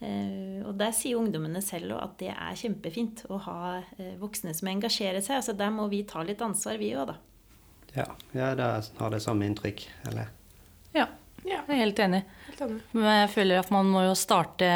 Og 0.00 0.72
der 0.76 0.96
sier 0.96 1.20
ungdommene 1.20 1.60
selv 1.64 1.98
at 2.00 2.16
det 2.20 2.32
er 2.32 2.56
kjempefint 2.56 3.26
å 3.32 3.38
ha 3.44 3.58
voksne 4.20 4.56
som 4.56 4.72
engasjerer 4.72 5.20
seg. 5.24 5.42
Altså 5.42 5.56
der 5.56 5.72
må 5.72 5.84
vi 5.92 6.02
ta 6.08 6.24
litt 6.24 6.40
ansvar, 6.44 6.80
vi 6.80 6.94
òg, 6.96 7.12
da. 7.12 7.35
Ja, 7.96 8.06
ja 8.36 8.52
da 8.58 8.70
har 8.98 9.14
det 9.14 9.22
samme 9.24 9.48
inntrykk, 9.48 9.86
eller? 10.10 10.32
ja, 10.96 11.06
Ja, 11.46 11.60
jeg 11.68 11.76
er 11.76 11.82
helt 11.84 12.00
enig. 12.02 12.22
helt 12.48 12.60
enig. 12.66 12.80
Men 12.92 13.20
jeg 13.22 13.32
føler 13.36 13.60
at 13.60 13.70
man 13.70 13.86
må 13.92 14.02
jo 14.08 14.14
starte 14.18 14.68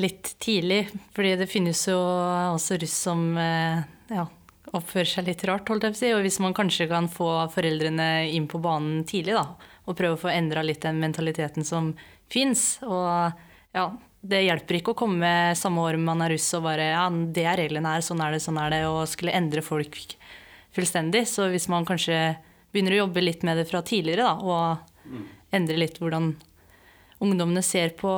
litt 0.00 0.34
tidlig. 0.42 0.86
Fordi 1.16 1.34
det 1.40 1.48
finnes 1.50 1.80
jo 1.88 1.98
også 1.98 2.78
russ 2.80 2.96
som 3.08 3.24
eh, 3.40 3.82
ja, 4.12 4.26
oppfører 4.72 5.08
seg 5.08 5.28
litt 5.28 5.44
rart, 5.48 5.68
holdt 5.68 5.86
jeg 5.88 5.94
på 5.94 5.98
å 5.98 6.02
si. 6.02 6.12
Og 6.16 6.24
hvis 6.26 6.40
man 6.44 6.56
kanskje 6.56 6.88
kan 6.90 7.08
få 7.12 7.30
foreldrene 7.52 8.28
inn 8.32 8.48
på 8.50 8.60
banen 8.62 9.02
tidlig, 9.08 9.36
da, 9.38 9.72
og 9.88 9.98
prøve 9.98 10.18
å 10.18 10.22
få 10.26 10.32
endra 10.32 10.64
litt 10.64 10.84
den 10.84 11.00
mentaliteten 11.02 11.66
som 11.66 11.92
fins. 12.32 12.76
Og 12.86 13.32
ja, 13.72 13.86
det 14.22 14.44
hjelper 14.44 14.78
ikke 14.78 14.94
å 14.94 15.00
komme 15.02 15.32
samme 15.58 15.82
år 15.88 15.98
man 16.00 16.22
er 16.24 16.36
russ 16.36 16.52
og 16.54 16.66
bare 16.68 16.92
ja, 16.92 17.06
det 17.10 17.46
er 17.48 17.58
reglene 17.64 17.96
her, 17.96 18.04
sånn 18.04 18.22
er 18.22 18.36
det, 18.36 18.42
sånn 18.44 18.60
er 18.62 18.76
det, 18.76 18.84
og 18.86 19.02
skulle 19.10 19.34
endre 19.34 19.64
folk 19.66 19.98
fullstendig. 20.76 21.26
Så 21.28 21.48
hvis 21.52 21.68
man 21.72 21.86
kanskje 21.88 22.36
begynner 22.72 22.96
å 22.96 23.02
jobbe 23.04 23.22
litt 23.24 23.44
med 23.46 23.60
det 23.60 23.68
fra 23.70 23.82
tidligere, 23.84 24.24
da, 24.24 24.34
og 24.40 25.52
endre 25.52 25.76
litt 25.80 25.98
hvordan 26.00 26.32
ungdommene 27.22 27.62
ser 27.62 27.92
på 27.98 28.10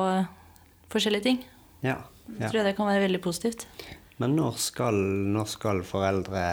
forskjellige 0.93 1.27
ting, 1.27 1.43
Ja. 1.83 1.99
ja. 2.39 2.47
tror 2.47 2.61
jeg 2.61 2.67
det 2.69 2.75
kan 2.77 2.87
være 2.89 3.03
veldig 3.05 3.21
positivt. 3.21 3.67
Men 4.17 4.35
når 4.37 4.57
skal, 4.63 4.95
når 5.35 5.49
skal 5.51 5.83
foreldre 5.83 6.43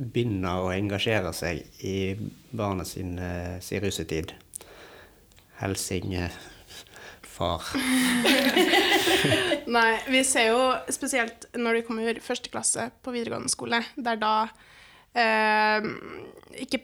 begynne 0.00 0.56
å 0.64 0.70
engasjere 0.74 1.30
seg 1.36 1.62
i 1.86 2.16
barnet 2.56 2.88
sin, 2.88 3.18
eh, 3.18 3.60
sin 3.62 3.82
russetid? 3.84 4.32
Helsing 5.60 6.16
far. 7.40 7.62
Nei, 9.76 9.90
vi 10.08 10.22
ser 10.26 10.50
jo 10.50 10.60
spesielt 10.92 11.46
når 11.56 11.78
de 11.78 11.84
kommer 11.86 12.20
første 12.24 12.50
klasse 12.52 12.88
på 13.04 13.14
videregående 13.14 13.52
skole, 13.52 13.82
det 13.96 14.16
er 14.16 14.20
da 14.20 14.34
eh, 15.18 15.88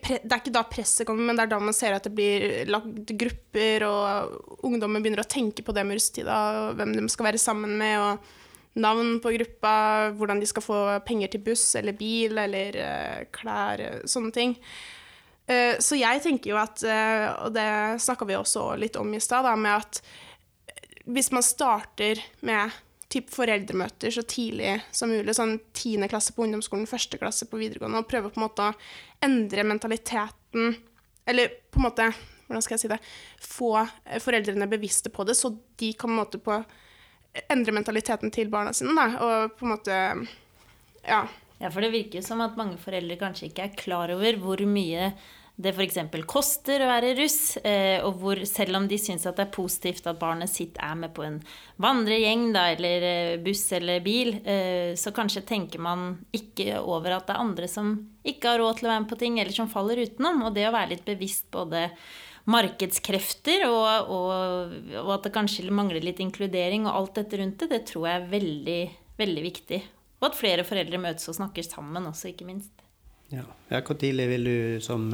pre 0.01 0.17
Det 0.23 0.31
er 0.31 0.41
ikke 0.41 0.55
da 0.55 0.63
presset 0.69 1.07
kommer, 1.07 1.27
men 1.27 1.37
det 1.37 1.45
er 1.45 1.51
da 1.53 1.59
man 1.61 1.75
ser 1.75 1.95
at 1.97 2.07
det 2.07 2.15
blir 2.15 2.65
lagd 2.69 3.13
grupper, 3.19 3.85
og 3.87 4.65
ungdommen 4.65 5.03
begynner 5.03 5.23
å 5.25 5.29
tenke 5.29 5.65
på 5.65 5.75
det 5.75 5.85
med 5.85 5.99
russetida, 5.99 6.37
og 6.67 6.79
hvem 6.79 6.95
de 6.95 7.07
skal 7.13 7.29
være 7.29 7.41
sammen 7.41 7.77
med, 7.79 7.99
og 8.01 8.77
navn 8.77 9.17
på 9.23 9.33
gruppa, 9.33 9.73
hvordan 10.17 10.41
de 10.41 10.49
skal 10.49 10.65
få 10.65 10.79
penger 11.07 11.33
til 11.33 11.43
buss 11.45 11.71
eller 11.79 11.97
bil 11.97 12.37
eller 12.37 12.77
eh, 12.81 13.25
klær, 13.33 13.83
sånne 14.09 14.33
ting. 14.35 14.55
Eh, 15.47 15.77
så 15.83 15.97
jeg 15.97 16.21
tenker 16.23 16.53
jo 16.53 16.59
at, 16.59 16.83
eh, 16.83 17.27
og 17.45 17.53
det 17.55 17.69
snakka 18.03 18.27
vi 18.27 18.37
også 18.37 18.69
litt 18.79 18.99
om 18.99 19.13
i 19.15 19.21
stad, 19.23 19.47
med 19.57 19.79
at 19.79 20.01
hvis 21.07 21.31
man 21.31 21.45
starter 21.45 22.19
med 22.45 22.75
typ 23.17 23.33
foreldremøter 23.33 24.13
så 24.13 24.23
tidlig 24.27 24.77
som 24.95 25.11
mulig, 25.11 25.35
sånn 25.35 25.57
tiende 25.75 26.09
klasse 26.11 26.35
på 26.35 26.45
ungdomsskolen, 26.45 26.87
første 26.89 27.19
klasse 27.19 27.47
på 27.49 27.59
videregående, 27.59 28.01
og 28.01 28.09
prøve 28.09 28.31
på 28.31 28.39
en 28.39 28.45
måte 28.45 28.69
å 28.69 28.75
endre 29.25 29.65
mentaliteten 29.67 30.75
Eller 31.27 31.49
på 31.71 31.81
en 31.81 31.87
måte, 31.89 32.05
hvordan 32.47 32.63
skal 32.63 32.77
jeg 32.77 32.83
si 32.85 32.91
det 32.91 32.99
Få 33.43 33.71
eh, 33.81 34.21
foreldrene 34.23 34.69
bevisste 34.71 35.11
på 35.13 35.25
det, 35.27 35.35
så 35.35 35.51
de 35.51 35.91
kan 35.93 36.11
på 36.11 36.13
en 36.13 36.21
måte 36.21 36.41
på 36.43 36.61
endre 37.53 37.73
mentaliteten 37.75 38.31
til 38.33 38.49
barna 38.49 38.73
sine, 38.73 38.95
da, 38.97 39.09
og 39.21 39.57
på 39.57 39.67
en 39.67 39.75
måte 39.75 39.99
Ja. 41.07 41.25
Ja, 41.57 41.71
for 41.73 41.81
det 41.81 41.89
virker 41.89 42.21
som 42.21 42.43
at 42.45 42.57
mange 42.57 42.77
foreldre 42.77 43.15
kanskje 43.17 43.47
ikke 43.49 43.63
er 43.65 43.77
klar 43.79 44.11
over 44.13 44.35
hvor 44.37 44.61
mye 44.69 45.07
det 45.57 45.71
f.eks. 45.73 45.97
koster 46.29 46.83
å 46.85 46.89
være 46.91 47.15
russ, 47.17 47.57
eh, 47.65 47.97
og 48.05 48.19
hvor 48.21 48.43
selv 48.45 48.77
om 48.77 48.83
de 48.89 48.99
syns 49.01 49.25
at 49.25 49.39
det 49.39 49.47
er 49.47 49.55
positivt 49.55 50.05
at 50.05 50.19
barnet 50.21 50.51
sitt 50.51 50.75
er 50.77 50.93
med 50.99 51.15
på 51.17 51.23
en 51.25 51.39
vandregjeng 51.81 52.51
da, 52.53 52.67
eller 52.75 53.05
eh, 53.07 53.37
buss 53.41 53.63
eller 53.73 54.03
bil, 54.05 54.35
eh, 54.45 54.93
så 54.93 55.09
kanskje 55.17 55.41
tenker 55.49 55.81
man 55.81 56.11
ikke 56.37 56.77
over 56.77 57.15
at 57.15 57.25
det 57.25 57.33
er 57.33 57.41
andre 57.41 57.69
som 57.71 57.89
ikke 58.21 58.51
har 58.53 58.61
råd 58.61 58.77
til 58.77 58.89
å 58.89 58.91
være 58.91 59.03
med 59.07 59.09
på 59.09 59.17
ting, 59.23 59.39
eller 59.41 59.57
som 59.57 59.71
faller 59.71 60.03
utenom. 60.03 60.43
Og 60.45 60.53
det 60.53 60.67
å 60.69 60.75
være 60.75 60.91
litt 60.93 61.09
bevisst 61.09 61.49
både 61.49 61.87
markedskrefter 62.53 63.65
og, 63.67 64.13
og, 64.13 64.77
og 65.01 65.11
at 65.17 65.25
det 65.25 65.33
kanskje 65.35 65.65
mangler 65.73 66.05
litt 66.05 66.21
inkludering 66.23 66.85
og 66.85 66.93
alt 66.93 67.17
dette 67.17 67.41
rundt 67.41 67.65
det, 67.65 67.71
det 67.73 67.81
tror 67.89 68.05
jeg 68.07 68.21
er 68.21 68.29
veldig, 68.29 68.77
veldig 69.17 69.47
viktig. 69.47 69.81
Og 70.21 70.29
at 70.29 70.37
flere 70.37 70.69
foreldre 70.69 71.01
møtes 71.01 71.33
og 71.33 71.39
snakker 71.41 71.65
sammen 71.65 72.05
også, 72.13 72.29
ikke 72.29 72.45
minst. 72.45 72.85
Ja. 73.33 73.43
Hvor 73.81 73.97
tidlig 73.97 74.29
vil 74.35 74.47
du 74.47 74.57
som 74.85 75.09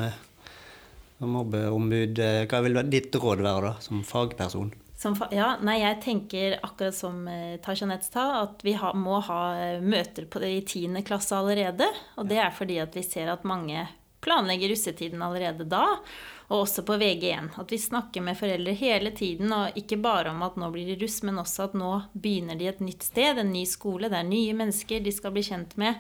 mobbeombud 1.30 2.20
eh, 2.20 2.44
Hva 2.50 2.62
vil 2.66 2.80
ditt 2.92 3.16
råd 3.16 3.44
være 3.46 3.68
da, 3.70 3.74
som 3.84 4.04
fagperson? 4.08 4.72
Som, 5.04 5.18
ja, 5.36 5.58
nei, 5.60 5.82
jeg 5.82 6.00
tenker 6.04 6.54
akkurat 6.64 6.96
som 6.96 7.26
eh, 7.28 7.58
Tajanets 7.64 8.08
sa, 8.14 8.44
at 8.46 8.62
vi 8.64 8.78
ha, 8.80 8.94
må 8.96 9.18
ha 9.28 9.42
eh, 9.60 9.82
møter 9.84 10.30
på 10.32 10.40
det 10.40 10.52
i 10.54 10.62
10. 10.62 11.02
klasse 11.04 11.36
allerede. 11.36 11.90
Og 12.16 12.30
det 12.30 12.40
er 12.40 12.54
fordi 12.56 12.80
at 12.84 12.96
vi 12.96 13.04
ser 13.04 13.34
at 13.34 13.44
mange 13.48 13.84
planlegger 14.24 14.72
russetiden 14.72 15.26
allerede 15.26 15.68
da. 15.68 15.84
Og 16.48 16.62
også 16.62 16.86
på 16.88 16.96
VG1. 17.02 17.52
At 17.60 17.74
vi 17.74 17.82
snakker 17.84 18.24
med 18.24 18.40
foreldre 18.40 18.76
hele 18.80 19.12
tiden, 19.16 19.52
og 19.52 19.76
ikke 19.80 20.00
bare 20.00 20.32
om 20.32 20.44
at 20.48 20.56
nå 20.60 20.70
blir 20.72 20.88
de 20.94 21.00
russ, 21.04 21.20
men 21.28 21.42
også 21.42 21.68
at 21.68 21.76
nå 21.80 21.92
begynner 22.14 22.60
de 22.60 22.70
et 22.72 22.84
nytt 22.84 23.04
sted, 23.04 23.42
en 23.42 23.52
ny 23.52 23.66
skole, 23.68 24.12
det 24.12 24.22
er 24.22 24.30
nye 24.30 24.56
mennesker 24.56 25.04
de 25.04 25.12
skal 25.16 25.36
bli 25.36 25.44
kjent 25.50 25.76
med 25.82 26.00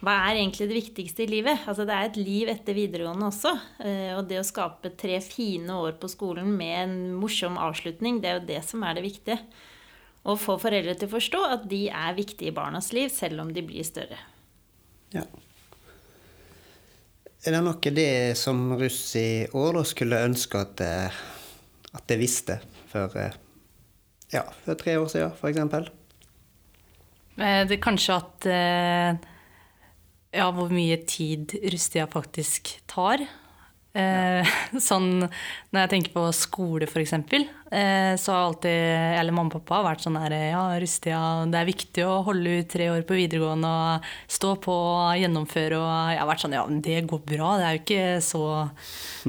hva 0.00 0.14
er 0.30 0.38
egentlig 0.38 0.64
det 0.70 0.78
viktigste 0.78 1.26
i 1.26 1.28
livet? 1.28 1.66
Altså 1.68 1.84
Det 1.84 1.92
er 1.92 2.06
et 2.08 2.16
liv 2.16 2.48
etter 2.48 2.76
videregående 2.76 3.26
også. 3.28 3.52
Eh, 3.84 4.12
og 4.16 4.24
det 4.30 4.38
å 4.40 4.46
skape 4.48 4.94
tre 4.96 5.18
fine 5.20 5.76
år 5.76 5.98
på 6.00 6.08
skolen 6.08 6.48
med 6.56 6.76
en 6.78 6.94
morsom 7.20 7.58
avslutning, 7.60 8.22
det 8.22 8.30
er 8.30 8.38
jo 8.38 8.46
det 8.48 8.62
som 8.64 8.84
er 8.88 8.96
det 8.96 9.04
viktige. 9.04 9.36
Og 10.24 10.40
få 10.40 10.56
foreldre 10.60 10.94
til 10.96 11.08
å 11.08 11.14
forstå 11.18 11.40
at 11.52 11.66
de 11.68 11.82
er 11.92 12.16
viktige 12.16 12.48
i 12.48 12.56
barnas 12.56 12.88
liv, 12.96 13.12
selv 13.12 13.44
om 13.44 13.52
de 13.52 13.64
blir 13.64 13.84
større. 13.84 14.16
Ja. 15.12 15.26
Er 17.44 17.56
det 17.56 17.60
noe 17.64 17.92
det 17.96 18.36
som 18.40 18.70
russ 18.80 19.02
i 19.20 19.44
år 19.56 19.80
da 19.80 19.82
skulle 19.88 20.24
ønske 20.24 20.62
at, 20.64 20.80
eh, 20.84 21.18
at 21.92 22.06
det 22.08 22.18
visste 22.20 22.56
før, 22.88 23.16
eh, 23.20 23.36
ja, 24.32 24.46
for 24.64 24.80
tre 24.80 24.96
år 24.96 25.12
siden, 25.12 25.36
f.eks.? 25.36 25.92
Det 27.68 27.78
kanskje 27.80 28.16
at 28.16 28.48
ja, 30.34 30.50
hvor 30.54 30.70
mye 30.72 30.98
tid 31.08 31.56
Rustia 31.72 32.06
faktisk 32.10 32.76
tar. 32.90 33.26
Eh, 33.90 34.46
sånn, 34.78 35.24
når 35.72 35.80
jeg 35.82 35.90
tenker 35.90 36.12
på 36.14 36.22
skole, 36.36 36.86
f.eks., 36.86 37.14
eh, 37.74 38.12
så 38.20 38.34
har 38.34 38.44
alltid 38.44 39.16
eller 39.18 39.34
mamma 39.34 39.50
og 39.50 39.64
pappa 39.64 39.80
vært 39.88 40.04
sånn 40.04 40.18
her 40.20 40.34
Ja, 40.36 40.62
Rustia, 40.78 41.18
det 41.50 41.58
er 41.58 41.66
viktig 41.66 42.04
å 42.06 42.20
holde 42.28 42.60
ut 42.60 42.70
tre 42.70 42.86
år 42.92 43.02
på 43.08 43.18
videregående 43.18 43.70
og 43.70 44.06
stå 44.30 44.52
på 44.62 44.76
og 44.76 45.18
gjennomføre. 45.18 45.80
Og 45.80 46.14
jeg 46.14 46.22
har 46.22 46.30
vært 46.30 46.44
sånn 46.44 46.54
Ja, 46.54 46.64
men 46.70 46.78
det 46.86 47.00
går 47.10 47.24
bra. 47.32 47.50
Det 47.58 47.66
er 47.66 47.74
jo 47.74 47.82
ikke 47.82 48.06
så, 48.24 48.44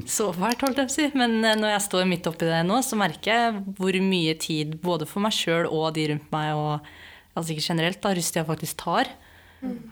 så 0.05 0.29
fælt, 0.37 0.67
holdt 0.67 0.83
jeg 0.83 0.91
på 0.91 0.93
å 0.93 0.97
si. 0.99 1.09
Men 1.17 1.39
eh, 1.41 1.57
når 1.57 1.75
jeg 1.75 1.87
står 1.87 2.11
midt 2.13 2.29
oppi 2.29 2.51
det 2.51 2.61
nå, 2.69 2.83
så 2.85 3.01
merker 3.01 3.33
jeg 3.33 3.65
hvor 3.81 3.97
mye 4.05 4.37
tid 4.45 4.77
både 4.85 5.09
for 5.09 5.25
meg 5.25 5.33
sjøl 5.33 5.65
og 5.71 5.89
de 5.97 6.11
rundt 6.13 6.29
meg, 6.35 6.53
og 6.53 7.33
altså 7.33 7.55
ikke 7.55 7.71
generelt, 7.71 8.01
da 8.03 8.13
russetida 8.13 8.45
faktisk 8.45 8.85
tar. 8.85 9.09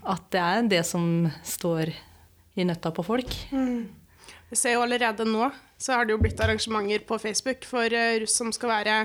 At 0.03 0.29
det 0.33 0.43
er 0.43 0.69
det 0.75 0.83
som 0.87 1.27
står 1.45 1.93
i 2.59 2.65
nøtta 2.65 2.91
på 2.95 3.05
folk. 3.05 3.33
Mm. 3.51 3.87
Vi 4.49 4.57
ser 4.57 4.75
jo 4.75 4.83
allerede 4.85 5.27
nå 5.29 5.49
så 5.79 5.95
har 5.95 6.05
det 6.05 6.11
jo 6.11 6.19
blitt 6.19 6.39
arrangementer 6.43 7.05
på 7.07 7.17
Facebook 7.23 7.63
for 7.67 7.87
uh, 7.87 8.19
russ 8.19 8.35
som 8.35 8.51
skal 8.51 8.73
være 8.73 8.95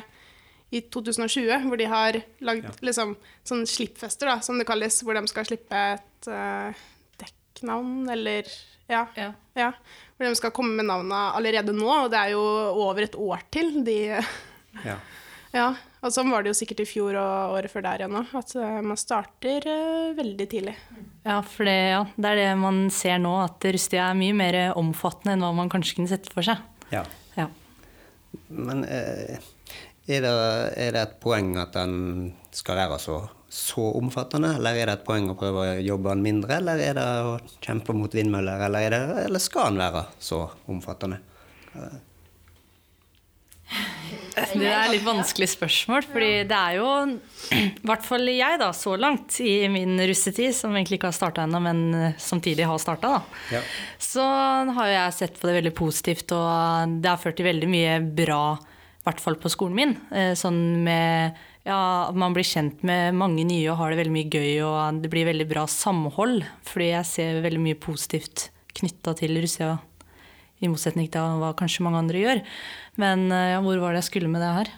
i 0.75 0.81
2020, 0.91 1.69
hvor 1.69 1.79
de 1.79 1.87
har 1.87 2.19
lagd 2.43 2.67
ja. 2.67 2.73
liksom, 2.89 3.13
sånn 3.47 3.63
slippfester, 3.69 4.27
da, 4.27 4.41
som 4.43 4.59
det 4.59 4.67
kalles, 4.67 4.97
hvor 5.07 5.15
de 5.15 5.23
skal 5.31 5.47
slippe 5.47 5.83
et 5.95 6.27
uh, 6.27 6.75
dekknavn, 7.21 8.09
eller 8.11 8.51
ja, 8.91 9.05
ja. 9.15 9.31
ja, 9.55 9.71
Hvor 10.17 10.27
de 10.27 10.35
skal 10.41 10.53
komme 10.57 10.75
med 10.81 10.91
navna 10.91 11.29
allerede 11.39 11.73
nå, 11.73 11.87
og 11.87 12.11
det 12.13 12.25
er 12.25 12.35
jo 12.35 12.43
over 12.89 13.07
et 13.07 13.15
år 13.15 13.47
til 13.55 13.71
de 13.87 13.97
ja. 14.11 14.99
ja. 15.61 15.69
Og 16.05 16.13
sånn 16.13 16.29
var 16.29 16.45
det 16.45 16.53
jo 16.53 16.59
sikkert 16.59 16.83
i 16.85 16.89
fjor 16.89 17.17
og 17.17 17.55
året 17.57 17.73
før 17.73 17.87
der 17.87 18.03
igjen 18.03 18.19
òg, 18.19 18.33
at 18.37 18.51
eh, 18.61 18.81
man 18.85 19.01
starter 19.01 19.65
uh, 19.65 20.11
veldig 20.19 20.47
tidlig. 20.53 20.75
Ja, 21.25 21.39
for 21.41 21.65
det, 21.65 21.77
ja, 21.95 22.03
det, 22.19 22.33
er 22.35 22.41
det 22.43 22.49
man 22.61 22.83
ser 22.93 23.23
nå, 23.25 23.33
at 23.41 23.65
Rustia 23.73 24.11
er 24.11 24.19
mye 24.19 24.35
mer 24.37 24.59
omfattende 24.77 25.39
enn 25.39 25.47
hva 25.47 25.55
man 25.57 25.73
kanskje 25.73 25.97
kunne 25.97 26.13
sette 26.13 26.33
for 26.35 26.45
seg. 26.45 26.61
Ja. 26.93 27.07
ja. 27.39 27.49
Men 28.53 28.85
uh, 28.85 29.41
er, 30.05 30.21
det, 30.21 30.29
er, 30.29 30.93
det, 30.93 31.01
et 31.07 31.17
poeng 31.25 31.55
at 31.63 31.73
den 31.79 32.35
skal 32.53 32.83
være 32.83 33.01
så, 33.01 33.23
så, 33.49 33.89
omfattende, 33.97 34.59
eller 34.59 34.77
er 34.77 34.93
det 34.93 34.99
et 34.99 35.09
poeng 35.09 35.33
å 35.33 35.41
prøve 35.41 35.65
å 35.65 35.77
jobbe 35.81 36.13
den 36.13 36.27
mindre, 36.29 36.59
eller 36.61 36.85
er 36.85 36.99
det 37.01 37.11
å 37.25 37.39
kjempe 37.65 37.97
mot 37.97 38.13
vindmøller, 38.13 38.69
eller, 38.69 38.91
det, 38.93 39.23
eller 39.25 39.41
skal 39.41 39.73
den 39.73 39.87
være 39.87 40.05
så 40.21 40.45
omfattende? 40.69 41.25
Det 44.35 44.67
er 44.67 44.91
litt 44.91 45.05
vanskelig 45.07 45.49
spørsmål, 45.53 46.07
fordi 46.11 46.31
det 46.51 46.59
er 46.59 46.79
jo 46.81 46.89
I 47.55 47.87
hvert 47.87 48.05
fall 48.07 48.29
jeg, 48.33 48.59
da, 48.61 48.71
så 48.75 48.97
langt 48.99 49.39
i 49.45 49.69
min 49.71 49.97
russetid, 50.01 50.55
som 50.57 50.75
egentlig 50.75 50.99
ikke 50.99 51.13
har 51.13 51.17
starta 51.17 51.45
ennå, 51.47 51.61
men 51.63 51.83
som 52.19 52.35
samtidig 52.35 52.67
har 52.67 52.81
starta, 52.83 53.21
ja. 53.55 53.61
så 54.03 54.25
har 54.75 54.91
jeg 54.91 55.17
sett 55.17 55.41
på 55.41 55.49
det 55.49 55.59
veldig 55.61 55.75
positivt, 55.79 56.35
og 56.35 56.99
det 57.01 57.13
har 57.13 57.21
ført 57.21 57.39
til 57.39 57.47
veldig 57.47 57.71
mye 57.71 57.99
bra, 58.03 58.43
i 58.59 59.07
hvert 59.07 59.23
fall 59.23 59.39
på 59.41 59.53
skolen 59.53 59.79
min. 59.79 59.97
Eh, 60.11 60.33
sånn 60.39 60.61
med 60.85 61.39
ja, 61.65 62.11
man 62.13 62.35
blir 62.37 62.45
kjent 62.45 62.83
med 62.85 63.17
mange 63.17 63.47
nye 63.49 63.71
og 63.73 63.79
har 63.81 63.93
det 63.93 64.03
veldig 64.03 64.17
mye 64.19 64.33
gøy, 64.33 64.53
og 64.67 65.01
det 65.05 65.13
blir 65.13 65.31
veldig 65.31 65.49
bra 65.49 65.65
samhold, 65.71 66.43
fordi 66.67 66.91
jeg 66.91 67.11
ser 67.13 67.43
veldig 67.45 67.63
mye 67.71 67.81
positivt 67.81 68.49
knytta 68.75 69.15
til 69.17 69.39
russetida 69.39 69.79
i 70.65 70.73
motsetning 70.73 71.11
til 71.13 71.39
hva 71.41 71.53
kanskje 71.59 71.85
mange 71.87 72.01
andre 72.03 72.23
gjør. 72.23 72.43
Men 73.01 73.29
eh, 73.33 73.53
ja, 73.55 73.63
hvor 73.65 73.81
var 73.83 73.95
det 73.95 74.03
jeg 74.03 74.11
skulle 74.11 74.33
med 74.33 74.45
det 74.45 74.53
her? 74.59 74.73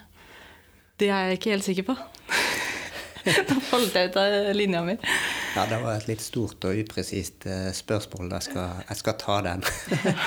Det 0.97 1.11
er 1.11 1.29
jeg 1.29 1.39
ikke 1.39 1.53
helt 1.53 1.67
sikker 1.67 1.87
på. 1.91 1.97
da 3.49 3.59
falt 3.69 3.95
jeg 3.95 4.09
ut 4.11 4.19
av 4.21 4.35
linja 4.57 4.81
mi. 4.85 4.97
Ja, 5.55 5.65
det 5.69 5.79
var 5.83 5.97
et 5.97 6.09
litt 6.09 6.23
stort 6.23 6.65
og 6.69 6.81
upresist 6.81 7.47
eh, 7.49 7.69
spørsmål. 7.75 8.31
Jeg 8.37 8.49
skal, 8.49 8.83
jeg 8.89 9.01
skal 9.03 9.17
ta 9.21 9.39
den. 9.45 9.65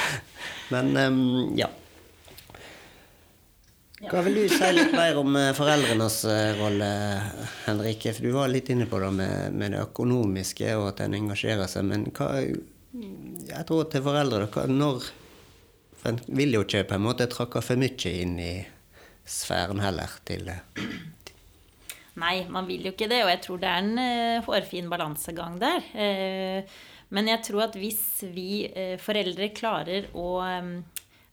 Men 0.73 0.97
um, 0.97 1.23
ja. 1.59 1.71
Hva 4.01 4.23
vil 4.25 4.39
du 4.39 4.45
si 4.49 4.69
litt 4.73 4.95
mer 4.97 5.19
om 5.21 5.35
eh, 5.37 5.53
foreldrenes 5.57 6.23
rolle, 6.57 6.91
Henrike? 7.67 8.15
For 8.17 8.27
du 8.27 8.37
var 8.39 8.53
litt 8.53 8.71
inne 8.73 8.87
på 8.89 9.01
det 9.03 9.11
med, 9.19 9.57
med 9.59 9.75
det 9.75 9.83
økonomiske 9.91 10.73
og 10.79 10.93
at 10.95 11.03
en 11.05 11.19
engasjerer 11.19 11.69
seg. 11.69 11.89
Men 11.91 12.07
hva, 12.17 12.31
jeg 13.51 13.67
tror 13.69 13.91
til 13.91 14.03
foreldre, 14.05 14.47
Hva, 14.51 14.67
når 14.71 15.11
for 16.01 16.21
vil 16.33 16.57
jo 16.57 16.65
ikke 16.65 16.87
på 16.89 16.97
en 16.97 17.07
måte 17.07 17.29
tråkke 17.31 17.63
for 17.65 17.81
mye 17.81 18.13
inn 18.23 18.39
i 18.43 18.55
sfæren 19.29 19.83
heller 19.85 20.21
til 20.27 20.51
Nei, 22.21 22.43
man 22.51 22.67
vil 22.69 22.89
jo 22.89 22.93
ikke 22.93 23.09
det, 23.09 23.23
og 23.25 23.31
jeg 23.31 23.43
tror 23.45 23.61
det 23.63 23.69
er 23.71 23.85
en 23.85 24.01
uh, 24.01 24.45
hårfin 24.45 24.89
balansegang 24.91 25.59
der. 25.61 25.85
Uh, 25.95 26.81
men 27.15 27.31
jeg 27.31 27.43
tror 27.47 27.69
at 27.69 27.79
hvis 27.79 28.03
vi 28.35 28.65
uh, 28.69 28.97
foreldre 29.01 29.53
klarer 29.57 30.11
å 30.19 30.27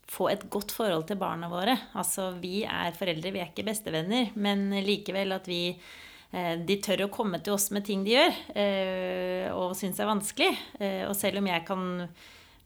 få 0.08 0.30
et 0.32 0.46
godt 0.48 0.72
forhold 0.72 1.04
til 1.10 1.18
barna 1.20 1.50
våre 1.52 1.74
Altså 1.98 2.30
vi 2.40 2.62
er 2.64 2.94
foreldre, 2.96 3.32
vi 3.34 3.42
er 3.42 3.50
ikke 3.50 3.66
bestevenner, 3.66 4.30
men 4.40 4.70
likevel 4.86 5.34
at 5.36 5.50
vi 5.50 5.62
de 6.28 6.74
tør 6.84 7.06
å 7.06 7.12
komme 7.12 7.38
til 7.40 7.54
oss 7.54 7.70
med 7.72 7.86
ting 7.86 8.02
de 8.04 8.12
gjør, 8.12 8.34
og 9.56 9.70
syns 9.76 9.96
er 9.96 10.10
vanskelig. 10.10 10.50
Og 11.08 11.14
selv 11.16 11.40
om 11.40 11.46
jeg 11.48 11.64
kan 11.64 11.86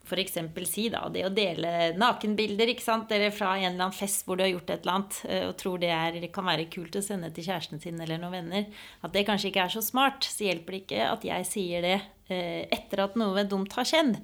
f.eks. 0.05 0.39
si 0.69 0.89
da, 0.93 1.05
det 1.13 1.25
å 1.27 1.33
dele 1.35 1.93
nakenbilder 1.99 2.73
ikke 2.73 2.85
sant? 2.85 3.13
eller 3.13 3.35
fra 3.35 3.55
en 3.57 3.69
eller 3.73 3.87
annen 3.89 3.97
fest 3.97 4.27
hvor 4.27 4.39
du 4.39 4.45
har 4.45 4.53
gjort 4.53 4.71
et 4.71 4.83
eller 4.83 4.97
annet, 4.99 5.21
eh, 5.29 5.45
og 5.49 5.55
tror 5.61 5.83
det 5.83 5.93
er, 5.95 6.19
kan 6.35 6.49
være 6.49 6.71
kult 6.73 6.99
å 6.99 7.05
sende 7.05 7.31
til 7.35 7.47
kjæresten 7.49 7.83
sin 7.83 8.01
eller 8.01 8.21
noen 8.21 8.39
venner, 8.41 8.83
at 9.03 9.15
det 9.15 9.27
kanskje 9.29 9.53
ikke 9.53 9.67
er 9.67 9.77
så 9.77 9.85
smart, 9.85 10.27
så 10.27 10.49
hjelper 10.49 10.77
det 10.77 10.83
ikke 10.85 11.07
at 11.11 11.27
jeg 11.29 11.49
sier 11.49 11.87
det 11.87 11.97
eh, 12.33 12.65
etter 12.75 13.05
at 13.05 13.19
noe 13.21 13.45
dumt 13.49 13.75
har 13.79 13.89
skjedd. 13.89 14.17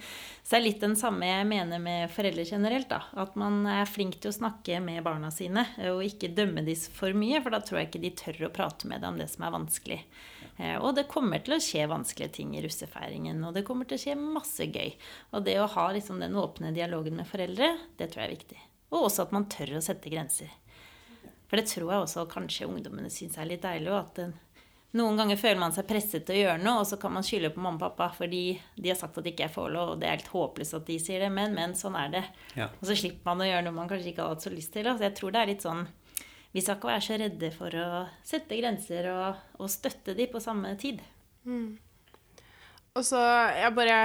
Så 0.43 0.55
det 0.55 0.61
er 0.61 0.67
litt 0.67 0.85
den 0.85 0.97
samme 0.99 1.29
jeg 1.29 1.49
mener 1.51 1.83
med 1.83 2.11
foreldre 2.15 2.47
generelt. 2.49 2.89
da, 2.91 3.03
At 3.21 3.37
man 3.39 3.63
er 3.69 3.89
flink 3.91 4.19
til 4.19 4.33
å 4.33 4.39
snakke 4.39 4.81
med 4.85 5.05
barna 5.07 5.31
sine 5.35 5.67
og 5.91 6.03
ikke 6.07 6.33
dømme 6.35 6.65
dem 6.67 6.89
for 6.95 7.15
mye, 7.17 7.43
for 7.45 7.55
da 7.55 7.63
tror 7.63 7.83
jeg 7.83 7.91
ikke 7.91 8.05
de 8.07 8.17
tør 8.23 8.49
å 8.49 8.55
prate 8.55 8.91
med 8.91 9.05
deg 9.05 9.13
om 9.13 9.21
det 9.21 9.29
som 9.33 9.47
er 9.47 9.55
vanskelig. 9.59 10.03
Eh, 10.59 10.77
og 10.77 10.97
det 10.99 11.07
kommer 11.11 11.43
til 11.45 11.55
å 11.55 11.61
skje 11.63 11.87
vanskelige 11.91 12.35
ting 12.41 12.57
i 12.59 12.63
russefeiringen, 12.65 13.41
og 13.47 13.55
det 13.55 13.65
kommer 13.67 13.87
til 13.89 13.99
å 13.99 14.03
skje 14.03 14.17
masse 14.19 14.67
gøy. 14.67 14.91
Og 15.33 15.47
det 15.47 15.59
å 15.63 15.71
ha 15.71 15.87
liksom 15.95 16.19
den 16.23 16.37
åpne 16.39 16.75
dialogen 16.75 17.19
med 17.21 17.31
foreldre, 17.31 17.75
det 17.99 18.11
tror 18.11 18.25
jeg 18.25 18.31
er 18.31 18.37
viktig. 18.37 18.65
Og 18.91 19.07
også 19.07 19.29
at 19.29 19.37
man 19.37 19.47
tør 19.53 19.77
å 19.79 19.85
sette 19.85 20.11
grenser. 20.11 20.51
For 21.49 21.61
det 21.61 21.71
tror 21.71 21.93
jeg 21.93 22.05
også 22.05 22.29
kanskje 22.29 22.69
ungdommene 22.69 23.11
syns 23.13 23.39
er 23.39 23.49
litt 23.49 23.65
deilig. 23.65 23.93
At 23.95 24.19
noen 24.99 25.21
ganger 25.21 25.39
føler 25.41 25.61
man 25.61 25.75
seg 25.77 25.87
presset 25.89 26.27
til 26.27 26.37
å 26.37 26.43
gjøre 26.43 26.65
noe, 26.65 26.83
og 26.83 26.89
så 26.91 26.99
kan 27.01 27.15
man 27.15 27.25
skylde 27.25 27.53
på 27.55 27.63
mamma 27.63 27.77
og 27.77 27.85
pappa 27.85 28.09
fordi 28.17 28.43
de 28.77 28.91
har 28.91 28.99
sagt 28.99 29.21
at 29.21 29.31
ikke 29.31 29.47
jeg 29.47 29.55
får 29.55 29.71
lov, 29.73 29.95
og 29.95 30.03
det 30.03 30.09
er 30.09 30.17
helt 30.17 30.33
håpløst 30.33 30.77
at 30.81 30.89
de 30.89 30.99
sier 31.03 31.25
det, 31.25 31.31
men, 31.33 31.55
men 31.57 31.77
sånn 31.79 31.97
er 32.01 32.13
det. 32.19 32.25
Ja. 32.59 32.71
Og 32.81 32.89
så 32.89 32.97
slipper 32.99 33.31
man 33.31 33.45
å 33.45 33.49
gjøre 33.49 33.67
noe 33.69 33.79
man 33.79 33.91
kanskje 33.91 34.13
ikke 34.13 34.27
har 34.27 34.37
hatt 34.37 34.49
så 34.49 34.53
lyst 34.53 34.75
til. 34.75 34.89
Så 34.91 35.07
jeg 35.07 35.17
tror 35.21 35.35
det 35.35 35.43
er 35.43 35.53
litt 35.53 35.67
sånn 35.69 35.87
vi 36.55 36.63
skal 36.65 36.79
ikke 36.79 36.91
være 36.91 37.05
så 37.05 37.19
redde 37.21 37.51
for 37.55 37.75
å 37.77 37.89
sette 38.27 38.57
grenser 38.59 39.11
og, 39.13 39.45
og 39.61 39.71
støtte 39.73 40.17
de 40.17 40.27
på 40.33 40.41
samme 40.43 40.73
tid. 40.81 41.03
Mm. 41.45 41.77
Og 42.99 43.05
så 43.07 43.21
jeg 43.55 43.75
bare 43.77 43.99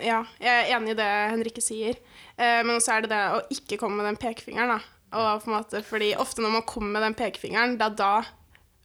Ja, 0.00 0.22
jeg 0.40 0.50
er 0.50 0.72
enig 0.76 0.94
i 0.94 0.98
det 1.00 1.10
Henrikke 1.34 1.64
sier. 1.64 1.98
Eh, 2.36 2.60
men 2.66 2.80
så 2.82 2.96
er 2.96 3.04
det 3.04 3.12
det 3.12 3.22
å 3.34 3.42
ikke 3.52 3.78
komme 3.80 4.00
med 4.00 4.12
den 4.12 4.20
pekefingeren, 4.20 4.78
da. 4.78 4.96
Og 5.10 5.42
på 5.42 5.50
en 5.50 5.56
måte, 5.56 5.82
fordi 5.82 6.12
ofte 6.22 6.42
når 6.42 6.54
man 6.60 6.68
kommer 6.68 6.94
med 6.94 7.08
den 7.08 7.18
pekefingeren, 7.18 7.74
det 7.80 7.88
er 7.88 7.98
da 7.98 8.12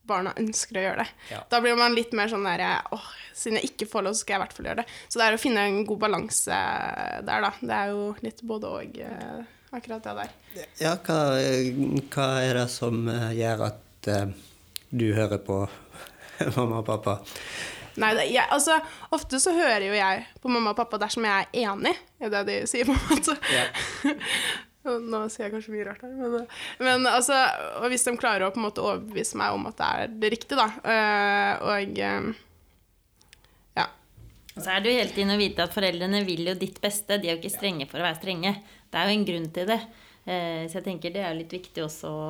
barna 0.06 0.34
ønsker 0.38 0.78
å 0.78 0.84
gjøre 0.84 1.04
det. 1.04 1.13
Ja. 1.34 1.41
Da 1.50 1.60
blir 1.63 1.78
man 1.78 1.96
litt 1.98 2.13
mer 2.18 2.30
sånn 2.30 2.46
der 2.46 2.63
åh, 2.94 3.08
siden 3.34 3.60
jeg 3.60 3.72
ikke 3.72 3.89
får 3.89 4.06
lov, 4.06 4.15
så 4.18 4.26
skal 4.26 4.36
jeg 4.36 4.39
i 4.39 4.44
hvert 4.44 4.56
fall 4.58 4.70
gjøre 4.70 4.82
det. 4.84 4.98
Så 5.08 5.22
det 5.22 5.28
er 5.28 5.38
å 5.38 5.41
finne 5.41 5.65
en 5.65 5.82
god 5.89 6.02
balanse 6.06 6.60
der, 7.26 7.46
da. 7.48 7.52
Det 7.62 7.78
er 7.78 7.94
jo 7.94 8.08
litt 8.26 8.44
både 8.46 8.74
og, 8.80 9.00
eh, 9.06 9.55
akkurat 9.77 10.03
det 10.05 10.15
der. 10.19 10.33
Ja, 10.81 10.95
hva, 11.05 11.19
hva 12.13 12.27
er 12.43 12.59
det 12.61 12.67
som 12.73 13.05
eh, 13.11 13.31
gjør 13.39 13.65
at 13.69 14.11
uh, 14.11 14.35
du 14.89 15.07
hører 15.15 15.41
på 15.43 15.63
mamma 16.57 16.81
og 16.81 16.88
pappa? 16.89 17.19
Nei, 18.01 18.11
det, 18.17 18.27
jeg, 18.33 18.43
altså, 18.51 18.77
ofte 19.15 19.39
så 19.39 19.53
hører 19.55 19.88
jo 19.88 19.95
jeg 19.95 20.23
på 20.43 20.51
mamma 20.51 20.73
og 20.73 20.79
pappa 20.79 20.99
dersom 20.99 21.27
jeg 21.27 21.45
er 21.45 21.67
enig 21.69 21.95
i 22.19 22.31
det 22.31 22.41
de 22.49 22.61
sier, 22.69 22.88
på 22.88 22.95
en 22.95 23.05
måte. 23.11 23.38
Nå 24.85 25.23
sier 25.33 25.47
jeg 25.47 25.53
kanskje 25.55 25.73
mye 25.73 25.85
rart 25.88 26.03
her, 26.05 26.11
men, 26.13 26.43
men 26.85 27.07
altså 27.09 27.33
Og 27.81 27.88
hvis 27.89 28.03
de 28.05 28.11
klarer 28.21 28.45
å 28.45 28.51
på 28.53 28.61
en 28.61 28.67
måte 28.67 28.83
overbevise 28.83 29.39
meg 29.39 29.55
om 29.55 29.65
at 29.71 29.79
det 29.79 29.88
er 29.88 30.17
det 30.21 30.31
riktige, 30.35 30.59
da, 30.59 30.67
øh, 30.93 31.63
og 31.71 32.01
øh, 32.09 32.27
ja. 33.79 33.88
Så 34.53 34.67
er 34.69 34.83
det 34.83 34.91
jo 34.91 34.99
hele 34.99 35.15
tiden 35.15 35.33
å 35.33 35.39
vite 35.41 35.65
at 35.65 35.73
foreldrene 35.73 36.21
vil 36.27 36.51
jo 36.51 36.57
ditt 36.59 36.77
beste. 36.83 37.17
De 37.17 37.31
er 37.31 37.35
jo 37.35 37.41
ikke 37.41 37.55
strenge 37.57 37.89
for 37.89 37.99
å 37.99 38.05
være 38.05 38.19
strenge. 38.21 38.53
Det 38.91 39.00
er 39.02 39.10
jo 39.10 39.15
en 39.17 39.26
grunn 39.28 39.50
til 39.56 39.67
det. 39.74 39.80
Eh, 40.26 40.67
Så 40.69 40.80
jeg 40.80 40.86
tenker 40.89 41.13
det 41.13 41.24
er 41.26 41.36
litt 41.38 41.52
viktig 41.54 41.84
også 41.86 42.12
å, 42.12 42.30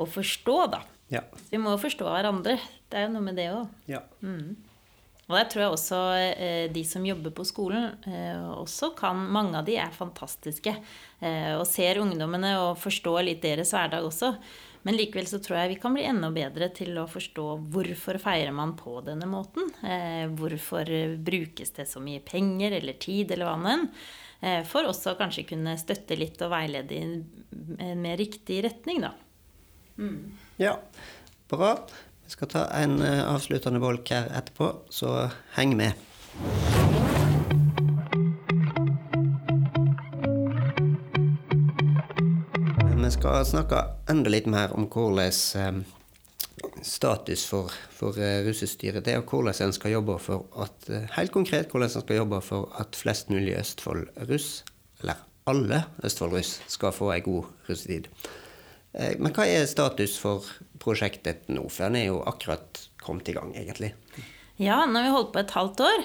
å 0.00 0.06
forstå, 0.06 0.56
da. 0.72 0.82
Ja. 1.10 1.22
Vi 1.50 1.58
må 1.58 1.72
jo 1.74 1.80
forstå 1.82 2.06
hverandre. 2.06 2.58
Det 2.90 2.98
er 2.98 3.06
jo 3.08 3.14
noe 3.14 3.24
med 3.28 3.36
det 3.40 3.48
òg. 3.54 3.68
ja. 3.90 4.02
Og 5.30 5.36
der 5.38 5.44
tror 5.46 5.62
jeg 5.62 5.70
også 5.76 5.98
eh, 6.18 6.64
de 6.74 6.82
som 6.82 7.04
jobber 7.06 7.30
på 7.30 7.44
skolen, 7.46 7.92
eh, 8.02 8.40
også 8.58 8.88
kan 8.98 9.20
Mange 9.30 9.60
av 9.60 9.64
de 9.68 9.76
er 9.78 9.92
fantastiske. 9.94 10.72
Og 11.22 11.66
ser 11.68 12.00
ungdommene 12.02 12.54
og 12.58 12.78
forstår 12.82 13.22
litt 13.28 13.42
deres 13.44 13.70
hverdag 13.76 14.02
også. 14.08 14.32
Men 14.82 14.96
likevel 14.96 15.26
så 15.28 15.38
tror 15.44 15.58
jeg 15.60 15.74
vi 15.74 15.80
kan 15.82 15.92
bli 15.94 16.02
enda 16.08 16.30
bedre 16.34 16.70
til 16.74 16.96
å 16.98 17.04
forstå 17.06 17.44
hvorfor 17.70 18.16
feirer 18.18 18.50
man 18.56 18.72
på 18.78 18.96
denne 19.06 19.28
måten. 19.30 19.68
Hvorfor 20.34 20.88
brukes 21.22 21.70
det 21.76 21.86
så 21.86 22.00
mye 22.02 22.22
penger 22.24 22.78
eller 22.80 22.96
tid 22.98 23.30
eller 23.36 23.50
hva 23.52 23.58
nå 23.60 23.70
enn. 23.74 23.86
Eh, 24.40 24.62
for 24.64 24.88
også 24.88 25.14
å 25.14 25.18
kanskje 25.18 25.44
kunne 25.50 25.76
støtte 25.80 26.16
litt 26.16 26.40
og 26.40 26.52
veilede 26.54 26.96
i 26.96 27.02
en 27.04 28.00
mer 28.00 28.16
riktig 28.20 28.62
retning, 28.64 29.04
da. 29.04 29.12
Ja, 30.60 30.78
bra. 31.50 31.74
Vi 32.24 32.32
skal 32.32 32.48
ta 32.48 32.60
en 32.78 33.00
eh, 33.02 33.20
avsluttende 33.26 33.80
bolk 33.82 34.12
her 34.14 34.30
etterpå, 34.38 34.72
så 34.88 35.28
heng 35.56 35.76
med. 35.76 35.92
Vi 43.00 43.10
skal 43.16 43.42
snakke 43.44 43.82
enda 44.08 44.30
litt 44.30 44.46
mer 44.46 44.70
om 44.72 44.86
hvordan 44.86 45.18
eh, 45.58 45.99
status 46.86 47.44
for, 47.48 47.72
for 47.94 48.16
russestyret, 48.46 49.04
det 49.04 49.14
er, 49.14 49.22
hvordan 49.22 49.66
en 49.66 49.74
skal 49.76 49.94
jobbe 49.94 50.18
for 50.22 50.46
at 50.62 50.90
eh, 50.90 51.08
Helt 51.16 51.32
konkret 51.34 51.70
hvordan 51.70 51.88
en 51.88 52.04
skal 52.04 52.20
jobbe 52.22 52.40
for 52.44 52.72
at 52.80 52.98
flest 52.98 53.30
mulig 53.32 53.56
Østfold-russ, 53.60 54.50
eller 55.02 55.22
alle 55.50 55.84
Østfold-russ, 56.04 56.58
skal 56.70 56.94
få 56.96 57.12
ei 57.14 57.22
god 57.24 57.48
russetid. 57.68 58.10
Eh, 58.92 59.16
Men 59.18 59.34
hva 59.36 59.46
er 59.46 59.68
status 59.70 60.18
for 60.20 60.46
prosjektet 60.82 61.48
nå? 61.52 61.66
For 61.68 61.88
den 61.88 62.02
er 62.02 62.10
jo 62.10 62.20
akkurat 62.26 62.86
kommet 63.02 63.28
i 63.28 63.36
gang, 63.36 63.54
egentlig. 63.56 63.94
Ja, 64.60 64.82
nå 64.84 64.98
har 65.00 65.06
vi 65.06 65.12
holdt 65.14 65.32
på 65.32 65.40
et 65.40 65.56
halvt 65.56 65.80
år. 65.86 66.02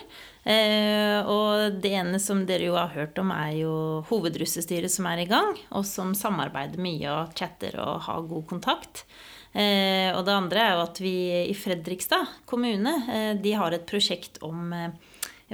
Eh, 0.47 1.27
og 1.27 1.79
det 1.83 1.91
ene 1.97 2.19
som 2.23 2.45
dere 2.47 2.69
jo 2.69 2.77
har 2.77 2.93
hørt 2.93 3.17
om, 3.19 3.33
er 3.35 3.55
jo 3.57 3.73
hovedrussestyret 4.07 4.93
som 4.93 5.09
er 5.09 5.25
i 5.25 5.27
gang, 5.27 5.57
og 5.75 5.83
som 5.89 6.13
samarbeider 6.15 6.79
mye 6.79 7.09
og 7.11 7.33
chatter 7.35 7.75
og 7.81 8.05
har 8.07 8.29
god 8.29 8.45
kontakt. 8.53 9.03
Eh, 9.55 10.11
og 10.11 10.25
det 10.27 10.33
andre 10.35 10.63
er 10.63 10.73
jo 10.75 10.83
at 10.83 10.97
vi 10.99 11.15
i 11.47 11.53
Fredrikstad 11.55 12.41
kommune 12.49 12.91
eh, 13.07 13.33
de 13.39 13.53
har 13.55 13.71
et 13.71 13.85
prosjekt 13.87 14.41
om 14.43 14.73
eh, 14.75 14.89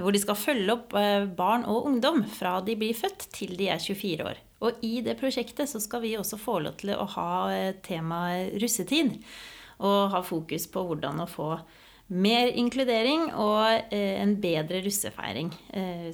hvor 0.02 0.16
de 0.16 0.22
skal 0.24 0.40
følge 0.40 0.74
opp 0.74 0.96
barn 1.38 1.66
og 1.70 1.86
ungdom 1.90 2.24
fra 2.32 2.56
de 2.66 2.78
blir 2.80 2.96
født 2.98 3.28
til 3.36 3.52
de 3.60 3.68
er 3.70 3.82
24 3.84 4.24
år. 4.24 4.40
Og 4.64 4.80
i 4.88 5.02
det 5.04 5.18
prosjektet 5.20 5.70
så 5.70 5.82
skal 5.84 6.02
vi 6.06 6.16
også 6.18 6.40
få 6.40 6.62
lov 6.64 6.78
til 6.80 6.94
å 6.96 7.04
ha 7.18 7.34
temaet 7.84 8.56
russetid. 8.64 9.18
Og 9.84 10.14
ha 10.14 10.22
fokus 10.24 10.70
på 10.72 10.86
hvordan 10.88 11.20
å 11.20 11.28
få 11.28 11.50
mer 12.16 12.54
inkludering 12.56 13.34
og 13.36 13.92
en 13.92 14.38
bedre 14.40 14.80
russefeiring. 14.86 15.52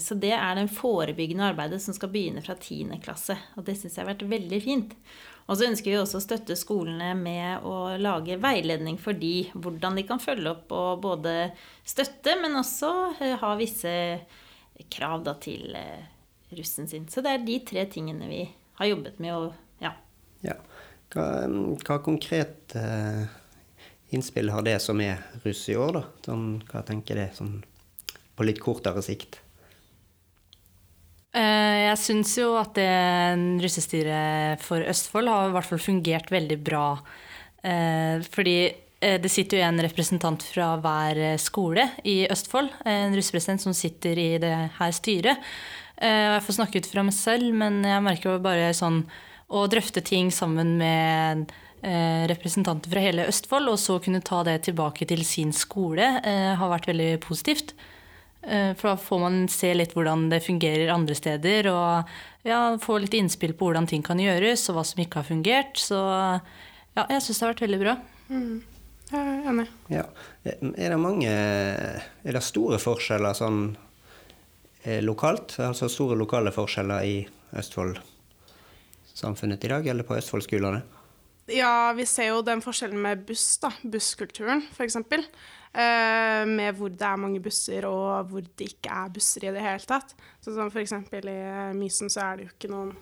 Så 0.02 0.18
det 0.18 0.34
er 0.34 0.58
det 0.58 0.72
forebyggende 0.74 1.52
arbeidet 1.52 1.84
som 1.84 1.94
skal 1.94 2.10
begynne 2.16 2.42
fra 2.42 2.58
10. 2.58 2.98
klasse. 3.04 3.38
Og 3.60 3.68
det 3.68 3.78
syns 3.78 4.00
jeg 4.00 4.08
har 4.08 4.14
vært 4.16 4.26
veldig 4.32 4.64
fint. 4.64 4.98
Og 5.48 5.56
så 5.56 5.70
ønsker 5.70 5.94
vi 5.94 6.00
også 6.00 6.20
å 6.20 6.24
støtte 6.26 6.58
skolene 6.60 7.14
med 7.16 7.64
å 7.68 7.96
lage 8.02 8.36
veiledning 8.44 8.98
for 9.00 9.16
de, 9.16 9.48
hvordan 9.56 9.96
de 9.96 10.04
kan 10.08 10.20
følge 10.20 10.52
opp 10.52 10.74
og 10.76 11.06
både 11.06 11.36
støtte, 11.88 12.36
men 12.42 12.60
også 12.60 12.92
eh, 13.24 13.38
ha 13.40 13.54
visse 13.60 13.94
krav 14.92 15.24
da, 15.24 15.38
til 15.40 15.72
eh, 15.80 16.04
russen 16.58 16.92
sin. 16.92 17.08
Så 17.08 17.24
det 17.24 17.34
er 17.34 17.48
de 17.48 17.62
tre 17.68 17.88
tingene 17.92 18.28
vi 18.28 18.44
har 18.82 18.92
jobbet 18.92 19.24
med. 19.24 19.40
Og, 19.40 19.82
ja. 19.84 19.94
Ja. 20.44 20.60
Hva, 21.16 21.26
hva 21.48 22.00
konkret 22.04 22.76
eh, 22.76 23.24
innspill 24.12 24.52
har 24.52 24.68
det 24.68 24.78
som 24.84 25.00
er 25.04 25.24
russ 25.46 25.64
i 25.72 25.80
år, 25.80 25.96
da? 26.02 26.06
Sånn, 26.28 26.48
hva 26.68 26.84
tenker 26.88 27.24
det 27.24 27.30
sånn 27.40 27.62
på 28.36 28.46
litt 28.46 28.60
kortere 28.62 29.00
sikt? 29.06 29.40
Eh, 31.38 31.78
Jeg 31.88 32.00
syns 32.02 32.34
jo 32.40 32.52
at 32.58 32.74
det 32.78 33.62
russestyret 33.62 34.64
for 34.64 34.82
Østfold 34.82 35.30
har 35.30 35.50
i 35.50 35.56
hvert 35.56 35.70
fall 35.70 35.82
fungert 35.84 36.32
veldig 36.34 36.58
bra. 36.66 36.88
Eh, 37.62 38.24
Fordi 38.34 38.58
eh, 38.66 39.18
det 39.22 39.32
sitter 39.32 39.60
jo 39.60 39.68
en 39.68 39.84
representant 39.86 40.44
fra 40.54 40.72
hver 40.82 41.38
skole 41.42 41.90
i 42.08 42.24
Østfold. 42.32 42.72
En 42.86 43.16
russepresident 43.18 43.62
som 43.64 43.76
sitter 43.78 44.18
i 44.18 44.32
det 44.42 44.56
her 44.80 44.96
styret. 44.96 45.44
Jeg 45.98 46.42
får 46.46 46.54
snakke 46.54 46.78
ut 46.78 46.88
fra 46.92 47.02
meg 47.02 47.16
selv, 47.18 47.48
men 47.58 47.80
jeg 47.82 48.04
merker 48.06 48.36
jo 48.36 48.42
bare 48.44 48.68
sånn 48.78 49.00
å 49.50 49.64
drøfte 49.66 50.04
ting 50.06 50.28
sammen 50.30 50.76
med 50.78 51.50
representanter 52.30 52.94
fra 52.94 53.02
hele 53.02 53.26
Østfold, 53.32 53.72
og 53.72 53.80
så 53.82 53.96
kunne 54.06 54.22
ta 54.22 54.44
det 54.46 54.60
tilbake 54.68 55.08
til 55.10 55.24
sin 55.26 55.50
skole, 55.58 56.06
har 56.22 56.70
vært 56.70 56.92
veldig 56.92 57.10
positivt. 57.26 57.74
Eh, 58.48 58.72
For 58.80 58.88
da 58.94 58.98
får 58.98 59.20
man 59.20 59.48
se 59.52 59.74
litt 59.76 59.92
hvordan 59.98 60.30
det 60.32 60.40
fungerer 60.46 60.88
andre 60.94 61.16
steder, 61.18 61.68
og 61.74 62.08
ja, 62.48 62.78
få 62.80 62.98
litt 63.04 63.14
innspill 63.18 63.54
på 63.60 63.66
hvordan 63.68 63.88
ting 63.92 64.04
kan 64.06 64.20
gjøres, 64.24 64.70
og 64.72 64.76
hva 64.80 64.86
som 64.88 65.02
ikke 65.04 65.20
har 65.20 65.28
fungert. 65.28 65.76
Så 65.82 65.98
ja, 66.00 67.04
jeg 67.10 67.22
syns 67.26 67.40
det 67.40 67.44
har 67.46 67.54
vært 67.54 67.66
veldig 67.68 67.82
bra. 67.84 67.94
Jeg 69.08 69.24
er 69.24 69.48
enig. 69.52 69.68
Ja. 69.92 70.06
Er 70.48 70.90
det 70.92 71.00
mange 71.00 71.32
Er 71.32 72.34
det 72.36 72.44
store 72.44 72.78
forskjeller 72.80 73.34
sånn 73.38 73.60
eh, 74.84 75.02
lokalt? 75.04 75.60
Altså 75.64 75.88
store 75.92 76.16
lokale 76.20 76.52
forskjeller 76.56 77.04
i 77.08 77.28
Østfold-samfunnet 77.56 79.64
i 79.64 79.68
dag, 79.72 79.88
eller 79.88 80.04
på 80.08 80.16
Østfold-skolene? 80.20 80.82
Ja, 81.48 81.94
vi 81.96 82.06
ser 82.10 82.34
jo 82.34 82.42
den 82.44 82.62
forskjellen 82.64 83.00
med 83.00 83.24
buss, 83.28 83.46
da. 83.64 83.72
Busskulturen, 83.88 84.66
f.eks. 84.76 84.98
Eh, 84.98 86.44
med 86.50 86.76
hvor 86.76 86.92
det 86.92 87.06
er 87.08 87.20
mange 87.22 87.40
busser, 87.44 87.88
og 87.88 88.32
hvor 88.32 88.44
det 88.44 88.72
ikke 88.74 88.92
er 88.92 89.14
busser 89.16 89.48
i 89.48 89.54
det 89.56 89.64
hele 89.64 89.88
tatt. 89.88 90.16
Så 90.44 90.56
som 90.56 90.72
f.eks. 90.72 90.96
i 90.98 91.38
Mysen 91.78 92.12
så 92.12 92.26
er 92.26 92.40
det 92.40 92.48
jo 92.48 92.56
ikke 92.56 92.74
noen 92.74 92.96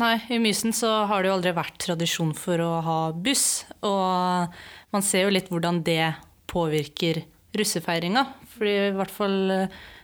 Nei, 0.00 0.14
i 0.32 0.38
Mysen 0.40 0.72
så 0.72 0.88
har 1.10 1.20
det 1.20 1.28
jo 1.28 1.34
aldri 1.36 1.50
vært 1.52 1.74
tradisjon 1.84 2.30
for 2.32 2.62
å 2.64 2.70
ha 2.86 3.00
buss. 3.12 3.66
Og 3.84 4.54
man 4.94 5.04
ser 5.04 5.26
jo 5.26 5.34
litt 5.34 5.50
hvordan 5.52 5.82
det 5.84 6.14
påvirker 6.48 7.20
russefeiringa. 7.52 8.22
Fordi 8.54 8.72
i 8.86 8.94
hvert 8.96 9.12
fall 9.12 9.36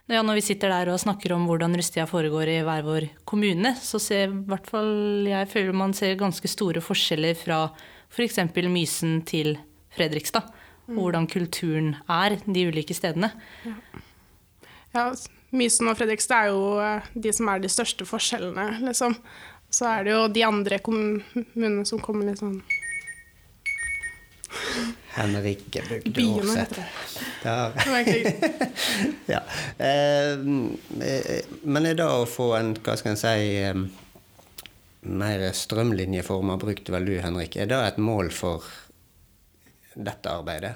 ja, 0.07 0.23
når 0.23 0.39
vi 0.39 0.45
sitter 0.47 0.71
der 0.71 0.93
og 0.93 1.01
snakker 1.03 1.35
om 1.35 1.49
hvordan 1.49 1.75
rustida 1.79 2.07
foregår 2.07 2.53
i 2.53 2.61
hver 2.67 2.85
vår 2.87 3.09
kommune, 3.27 3.73
så 3.81 3.99
ser 4.03 4.29
i 4.31 4.43
hvert 4.51 4.69
fall 4.71 5.27
jeg 5.27 5.49
føler 5.51 5.75
man 5.75 5.95
ser 5.97 6.19
ganske 6.21 6.51
store 6.51 6.83
forskjeller 6.85 7.35
fra 7.39 7.65
f.eks. 8.13 8.39
Mysen 8.71 9.19
til 9.27 9.57
Fredrikstad. 9.97 10.47
Og 10.87 11.01
hvordan 11.09 11.27
kulturen 11.27 11.97
er 12.07 12.37
de 12.47 12.69
ulike 12.69 12.95
stedene. 12.95 13.33
Ja, 14.95 15.09
Mysen 15.51 15.91
og 15.91 15.99
Fredrikstad 15.99 16.47
er 16.47 16.55
jo 16.55 16.79
eh, 16.83 17.11
de 17.15 17.33
som 17.35 17.51
er 17.51 17.63
de 17.63 17.71
største 17.71 18.07
forskjellene, 18.07 18.69
liksom. 18.87 19.17
Så 19.73 19.89
er 19.91 20.07
det 20.07 20.15
jo 20.15 20.27
de 20.31 20.45
andre 20.47 20.79
kommunene 20.79 21.83
som 21.89 22.01
kommer 22.03 22.29
litt 22.29 22.39
sånn 22.39 22.61
Henrike 25.17 25.83
Bygde 25.89 26.23
Aarseth. 26.23 26.81
det. 28.05 28.33
Ja. 29.35 29.41
Eh, 29.79 30.33
eh, 31.09 31.45
men 31.63 31.87
er 31.87 31.97
det 31.99 32.07
å 32.07 32.27
få 32.29 32.53
en, 32.59 32.75
hva 32.85 32.97
skal 33.01 33.15
en 33.15 33.21
si, 33.21 33.47
eh, 33.63 33.77
mer 35.07 35.47
strømlinjeforma, 35.57 36.59
brukte 36.61 36.93
vel 36.95 37.09
du, 37.09 37.15
Henrik, 37.23 37.57
er 37.57 37.71
det 37.71 37.81
et 37.93 38.03
mål 38.03 38.33
for 38.35 38.67
dette 39.97 40.33
arbeidet? 40.33 40.75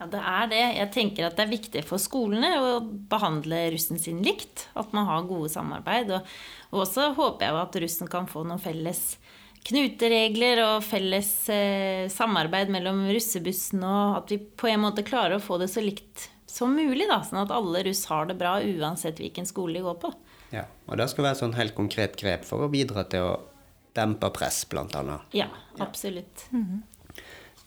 Ja, 0.00 0.06
det 0.08 0.20
er 0.24 0.46
det. 0.48 0.62
Jeg 0.78 0.90
tenker 0.94 1.26
at 1.26 1.36
det 1.36 1.44
er 1.44 1.50
viktig 1.50 1.82
for 1.84 2.00
skolene 2.00 2.54
å 2.56 2.68
behandle 3.10 3.66
russen 3.74 4.00
sin 4.00 4.22
likt. 4.24 4.68
At 4.78 4.94
man 4.96 5.04
har 5.10 5.26
gode 5.28 5.50
samarbeid. 5.52 6.14
Og, 6.16 6.30
og 6.70 6.86
også 6.86 7.10
håper 7.18 7.44
jeg 7.44 7.52
jo 7.52 7.60
at 7.60 7.78
russen 7.84 8.08
kan 8.08 8.30
få 8.30 8.46
noen 8.48 8.62
felles 8.62 9.02
knuteregler 9.68 10.62
og 10.64 10.84
felles 10.86 11.30
eh, 11.52 12.08
samarbeid 12.12 12.72
mellom 12.72 13.04
russebussen, 13.10 13.84
og 13.84 14.20
at 14.22 14.32
vi 14.32 14.40
på 14.40 14.70
en 14.70 14.84
måte 14.86 15.04
klarer 15.06 15.36
å 15.36 15.44
få 15.44 15.60
det 15.60 15.70
så 15.72 15.84
likt 15.84 16.28
som 16.50 16.74
mulig. 16.74 17.06
Da, 17.10 17.20
sånn 17.26 17.42
at 17.44 17.54
alle 17.54 17.84
russ 17.86 18.06
har 18.10 18.30
det 18.30 18.38
bra 18.40 18.58
uansett 18.62 19.20
hvilken 19.20 19.48
skole 19.48 19.78
de 19.78 19.84
går 19.86 19.98
på. 20.02 20.12
Ja, 20.54 20.64
og 20.88 20.98
det 20.98 21.06
skal 21.12 21.28
være 21.28 21.38
sånn 21.44 21.58
helt 21.58 21.76
konkret 21.76 22.16
grep 22.18 22.46
for 22.48 22.66
å 22.66 22.70
bidra 22.72 23.04
til 23.10 23.28
å 23.28 23.34
dempe 23.94 24.30
press, 24.34 24.64
blant 24.70 24.94
annet. 24.98 25.22
Ja, 25.36 25.50
absolutt. 25.82 26.46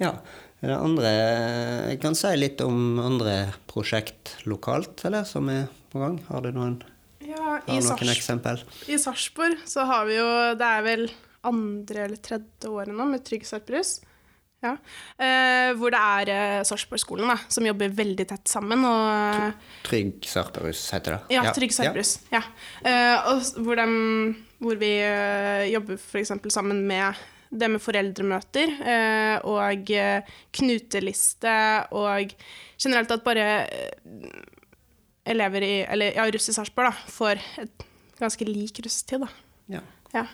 Ja. 0.02 0.18
Er 0.64 0.72
det 0.72 0.80
andre 0.80 1.10
Jeg 1.92 2.00
kan 2.00 2.16
si 2.16 2.30
litt 2.38 2.62
om 2.64 2.96
andre 3.04 3.54
prosjekt 3.68 4.38
lokalt, 4.48 5.04
eller, 5.04 5.28
som 5.28 5.50
er 5.52 5.68
på 5.92 6.00
gang. 6.00 6.18
Har 6.30 6.46
du 6.46 6.54
noen, 6.56 6.78
Ja, 7.24 7.60
har 7.68 7.84
noen 7.84 8.12
eksempel? 8.14 8.64
I 8.88 9.00
Sarpsborg 9.00 9.60
så 9.68 9.84
har 9.88 10.08
vi 10.08 10.16
jo 10.18 10.30
Det 10.60 10.70
er 10.70 10.88
vel 10.88 11.06
andre 11.50 12.08
eller 12.08 12.20
tredje 12.24 12.72
året 12.72 12.96
nå 12.96 13.08
med 13.10 13.24
Trygg 13.28 13.46
Sarperus. 13.48 13.98
Ja. 14.64 14.78
Eh, 15.20 15.74
hvor 15.76 15.92
det 15.92 16.00
er 16.00 16.30
eh, 16.32 16.62
Sarpsborg-skolen 16.64 17.28
som 17.52 17.66
jobber 17.68 17.92
veldig 17.98 18.26
tett 18.30 18.48
sammen. 18.48 18.86
Og, 18.88 19.68
Trygg 19.84 20.24
Sarperus 20.30 20.86
heter 20.96 21.18
det. 21.18 21.36
ja, 21.36 21.44
Trygg 21.56 21.76
Sarperus. 21.76 22.16
Ja. 22.32 22.40
Eh, 22.80 23.28
og 23.34 23.44
hvor, 23.66 23.80
de, 23.80 23.88
hvor 24.64 24.80
vi 24.80 24.94
eh, 25.04 25.68
jobber 25.74 26.00
f.eks. 26.00 26.32
sammen 26.56 26.86
med 26.88 27.20
det 27.54 27.70
med 27.70 27.84
foreldremøter 27.84 28.72
eh, 28.82 29.36
og 29.46 29.92
eh, 29.94 30.32
knuteliste 30.58 31.56
og 31.94 32.34
generelt 32.82 33.12
at 33.14 33.26
bare 33.26 33.48
eh, 33.68 34.40
elever 35.34 35.66
i 35.66 35.74
eller 35.84 36.18
ja, 36.18 36.26
russ 36.34 36.50
i 36.50 36.56
Sarpsborg 36.56 37.04
får 37.14 37.44
et 37.62 37.86
ganske 38.20 38.48
lik 38.48 38.82
russetid. 38.84 39.28
da. 39.28 39.30
Ja. 39.78 39.84
Ja. 40.14 40.26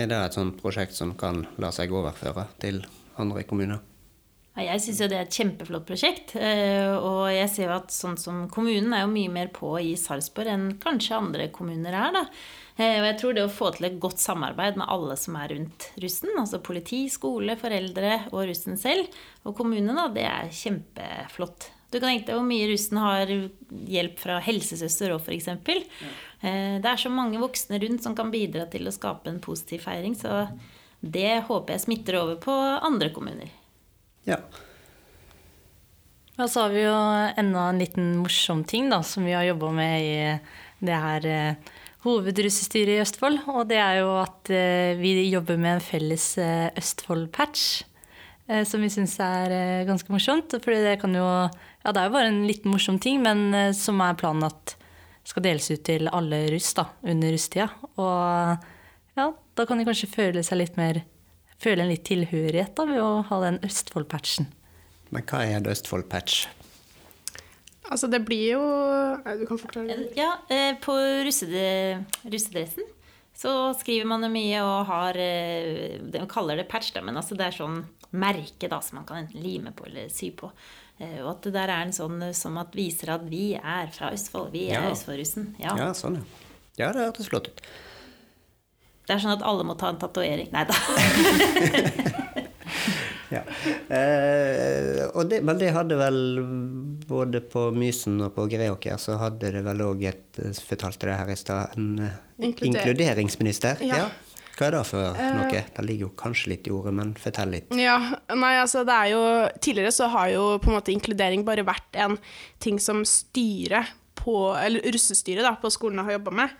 Er 0.00 0.08
det 0.08 0.16
et 0.16 0.36
sånt 0.38 0.56
prosjekt 0.60 0.96
som 0.96 1.12
kan 1.18 1.42
la 1.60 1.68
seg 1.74 1.92
overføre 1.92 2.46
til 2.62 2.80
andre 3.20 3.44
kommuner? 3.48 3.82
Jeg 4.60 4.80
syns 4.82 4.98
det 5.08 5.16
er 5.16 5.24
et 5.24 5.36
kjempeflott 5.36 5.86
prosjekt. 5.88 6.34
eh, 6.36 6.90
Og 6.96 7.28
jeg 7.32 7.48
ser 7.48 7.68
jo 7.68 7.76
at 7.76 7.92
sånn 7.94 8.16
som 8.20 8.48
kommunen 8.52 8.92
er 8.92 9.04
jo 9.04 9.12
mye 9.12 9.30
mer 9.32 9.48
på 9.54 9.70
i 9.80 9.94
Sarpsborg 9.96 10.50
enn 10.52 10.66
kanskje 10.82 11.16
andre 11.16 11.48
kommuner 11.54 11.94
er. 11.96 12.12
da. 12.12 12.24
Eh, 12.76 12.98
Og 13.00 13.06
jeg 13.08 13.18
tror 13.20 13.34
det 13.34 13.44
å 13.44 13.52
få 13.52 13.70
til 13.76 13.86
et 13.86 14.00
godt 14.00 14.18
samarbeid 14.18 14.76
med 14.76 14.88
alle 14.88 15.16
som 15.16 15.36
er 15.36 15.48
rundt 15.54 15.90
russen, 16.02 16.30
altså 16.36 16.62
politi, 16.62 17.08
skole, 17.08 17.56
foreldre 17.56 18.26
og 18.32 18.48
russen 18.48 18.76
selv, 18.76 19.08
og 19.44 19.56
kommunen, 19.56 19.94
da, 19.96 20.08
det 20.08 20.26
er 20.26 20.48
kjempeflott. 20.50 21.70
Du 21.90 21.98
kan 21.98 22.06
tenke 22.12 22.28
deg 22.28 22.36
hvor 22.38 22.46
mye 22.46 22.68
russen 22.70 23.00
har 23.02 23.30
hjelp 23.90 24.20
fra 24.22 24.38
helsesøster 24.44 25.10
òg, 25.16 25.24
f.eks. 25.26 25.48
Eh, 25.50 26.76
Det 26.78 26.86
er 26.86 27.00
så 27.00 27.10
mange 27.10 27.40
voksne 27.42 27.80
rundt 27.82 28.04
som 28.06 28.14
kan 28.18 28.30
bidra 28.30 28.68
til 28.70 28.86
å 28.86 28.94
skape 28.94 29.30
en 29.30 29.40
positiv 29.42 29.82
feiring, 29.88 30.14
så 30.14 30.44
det 31.02 31.42
håper 31.48 31.74
jeg 31.74 31.84
smitter 31.88 32.20
over 32.20 32.38
på 32.42 32.54
andre 32.54 33.10
kommuner. 33.10 33.50
Ja. 34.28 34.38
Og 36.38 36.46
så 36.48 36.62
har 36.64 36.72
vi 36.72 36.86
jo 36.86 36.94
enda 37.42 37.66
en 37.68 37.82
liten 37.82 38.14
morsom 38.20 38.62
ting 38.64 38.88
da, 38.92 39.02
som 39.02 39.26
vi 39.26 39.34
har 39.34 39.48
jobba 39.48 39.74
med 39.74 40.06
i 40.06 40.14
det 40.86 41.02
her 41.02 41.26
eh, 41.26 41.76
hovedrussestyret 42.06 42.94
i 42.94 43.02
Østfold. 43.02 43.42
Og 43.50 43.66
det 43.68 43.82
er 43.82 43.98
jo 44.04 44.14
at 44.22 44.54
eh, 44.54 44.94
vi 45.00 45.16
jobber 45.26 45.58
med 45.60 45.80
en 45.80 45.84
felles 45.90 46.32
Østfold-patch. 46.78 47.82
Eh, 48.50 48.64
som 48.66 48.82
vi 48.82 48.90
syns 48.90 49.14
er 49.22 49.52
eh, 49.54 49.86
ganske 49.86 50.10
morsomt. 50.10 50.56
Fordi 50.58 50.82
det 50.82 50.98
kan 51.02 51.14
jo 51.14 51.24
Ja, 51.24 51.92
det 51.92 52.00
er 52.00 52.08
jo 52.08 52.16
bare 52.16 52.32
en 52.32 52.42
liten 52.48 52.72
morsom 52.72 52.98
ting, 53.00 53.22
men 53.22 53.54
eh, 53.54 53.72
som 53.76 54.00
er 54.02 54.18
planen 54.18 54.48
at 54.48 54.74
skal 55.24 55.44
deles 55.44 55.68
ut 55.70 55.84
til 55.86 56.10
alle 56.10 56.42
russ 56.50 56.72
da, 56.74 56.88
under 57.06 57.30
russetida. 57.30 57.68
Og 58.00 58.64
ja, 59.20 59.26
da 59.30 59.66
kan 59.68 59.78
de 59.78 59.86
kanskje 59.86 60.10
føle 60.10 60.42
seg 60.46 60.62
litt 60.62 60.80
mer 60.80 61.04
Føle 61.60 61.84
en 61.84 61.90
litt 61.90 62.06
tilhørighet 62.08 62.70
da, 62.72 62.86
ved 62.88 63.02
å 63.04 63.18
ha 63.28 63.38
den 63.42 63.58
Østfold-patchen. 63.66 64.46
Men 65.12 65.26
hva 65.28 65.42
er 65.44 65.58
en 65.58 65.66
Østfold-patch? 65.68 66.46
Altså, 67.92 68.08
det 68.08 68.22
blir 68.24 68.54
jo 68.54 68.62
Nei, 69.26 69.34
Du 69.36 69.44
kan 69.44 69.60
forklare 69.60 69.98
det. 69.98 70.06
Ja, 70.16 70.30
eh, 70.48 70.72
på 70.80 70.94
russedressen 71.26 72.88
så 73.36 73.52
skriver 73.76 74.08
man 74.08 74.24
jo 74.24 74.32
mye 74.32 74.62
og 74.64 74.88
har 74.88 75.20
De 75.20 76.24
kaller 76.32 76.62
det 76.62 76.66
patch, 76.72 76.94
da, 76.96 77.04
men 77.04 77.20
altså 77.20 77.36
det 77.36 77.50
er 77.50 77.58
sånn 77.60 77.82
merke 78.12 78.68
da, 78.68 78.80
som 78.80 78.96
man 79.00 79.06
kan 79.06 79.16
enten 79.24 79.42
lime 79.42 79.72
på 79.76 79.86
eller 79.86 80.08
sy 80.10 80.30
på. 80.36 80.50
Eh, 80.98 81.20
Og 81.22 81.30
at 81.36 81.42
det 81.42 81.52
der 81.54 81.68
er 81.68 81.82
en 81.86 81.92
sånn 81.96 82.22
eh, 82.22 82.32
som 82.36 82.58
at 82.58 82.74
viser 82.76 83.10
at 83.14 83.22
vi 83.30 83.54
er 83.54 83.86
fra 83.94 84.10
Østfold. 84.12 84.50
Vi 84.52 84.68
er 84.70 84.82
Ja. 84.82 84.90
Østfoldrussen. 84.90 85.54
Ja. 85.58 85.76
Ja, 85.76 85.92
sånn, 85.94 86.16
ja. 86.16 86.86
Ja, 86.86 86.92
det 86.92 87.06
hørtes 87.06 87.28
flott 87.28 87.48
ut. 87.48 87.60
Det 89.06 89.14
er 89.16 89.18
sånn 89.20 89.32
at 89.36 89.42
alle 89.42 89.64
må 89.66 89.74
ta 89.78 89.88
en 89.90 89.98
tatovering. 89.98 90.50
Nei 90.52 90.64
da. 90.64 90.74
Ja. 93.30 93.44
Eh, 93.94 95.04
og 95.14 95.28
det, 95.30 95.38
men 95.46 95.58
det 95.60 95.68
hadde 95.70 95.94
vel 96.00 96.16
både 97.06 97.38
på 97.46 97.68
Mysen 97.70 98.16
og 98.26 98.32
på 98.34 98.48
Greåker 98.50 98.96
så 98.98 99.14
hadde 99.20 99.52
det 99.54 99.62
vel 99.62 99.82
òg 99.86 100.02
et 100.10 100.40
eh, 100.42 100.50
Fortalte 100.66 101.06
det 101.06 101.14
her 101.14 101.30
i 101.30 101.36
stad, 101.38 101.76
en 101.78 101.92
Inkluder- 102.42 102.66
inkluderingsminister? 102.66 103.78
Ja. 103.86 104.08
Hva 104.60 104.66
er 104.68 104.74
det 104.76 104.80
for 104.84 105.16
noe? 105.16 105.60
Det 105.72 105.82
ligger 105.86 106.04
jo 106.04 106.12
kanskje 106.20 106.50
litt 106.52 106.68
i 106.68 106.72
ordet, 106.74 106.92
men 106.98 107.14
fortell 107.16 107.54
litt. 107.54 107.70
Ja, 107.80 107.96
nei, 108.36 108.52
altså 108.60 108.82
det 108.84 108.92
er 108.92 109.12
jo 109.14 109.22
Tidligere 109.56 109.94
så 109.94 110.10
har 110.12 110.28
jo 110.34 110.44
på 110.60 110.68
en 110.68 110.76
måte 110.76 110.92
inkludering 110.92 111.46
bare 111.48 111.64
vært 111.64 111.96
en 111.96 112.18
ting 112.60 112.76
som 112.82 113.00
styret 113.08 113.96
på 114.20 114.34
Eller 114.60 114.84
russestyret 114.92 115.46
da, 115.46 115.54
på 115.56 115.70
skolene 115.72 116.04
har 116.04 116.18
jobba 116.18 116.34
med. 116.42 116.56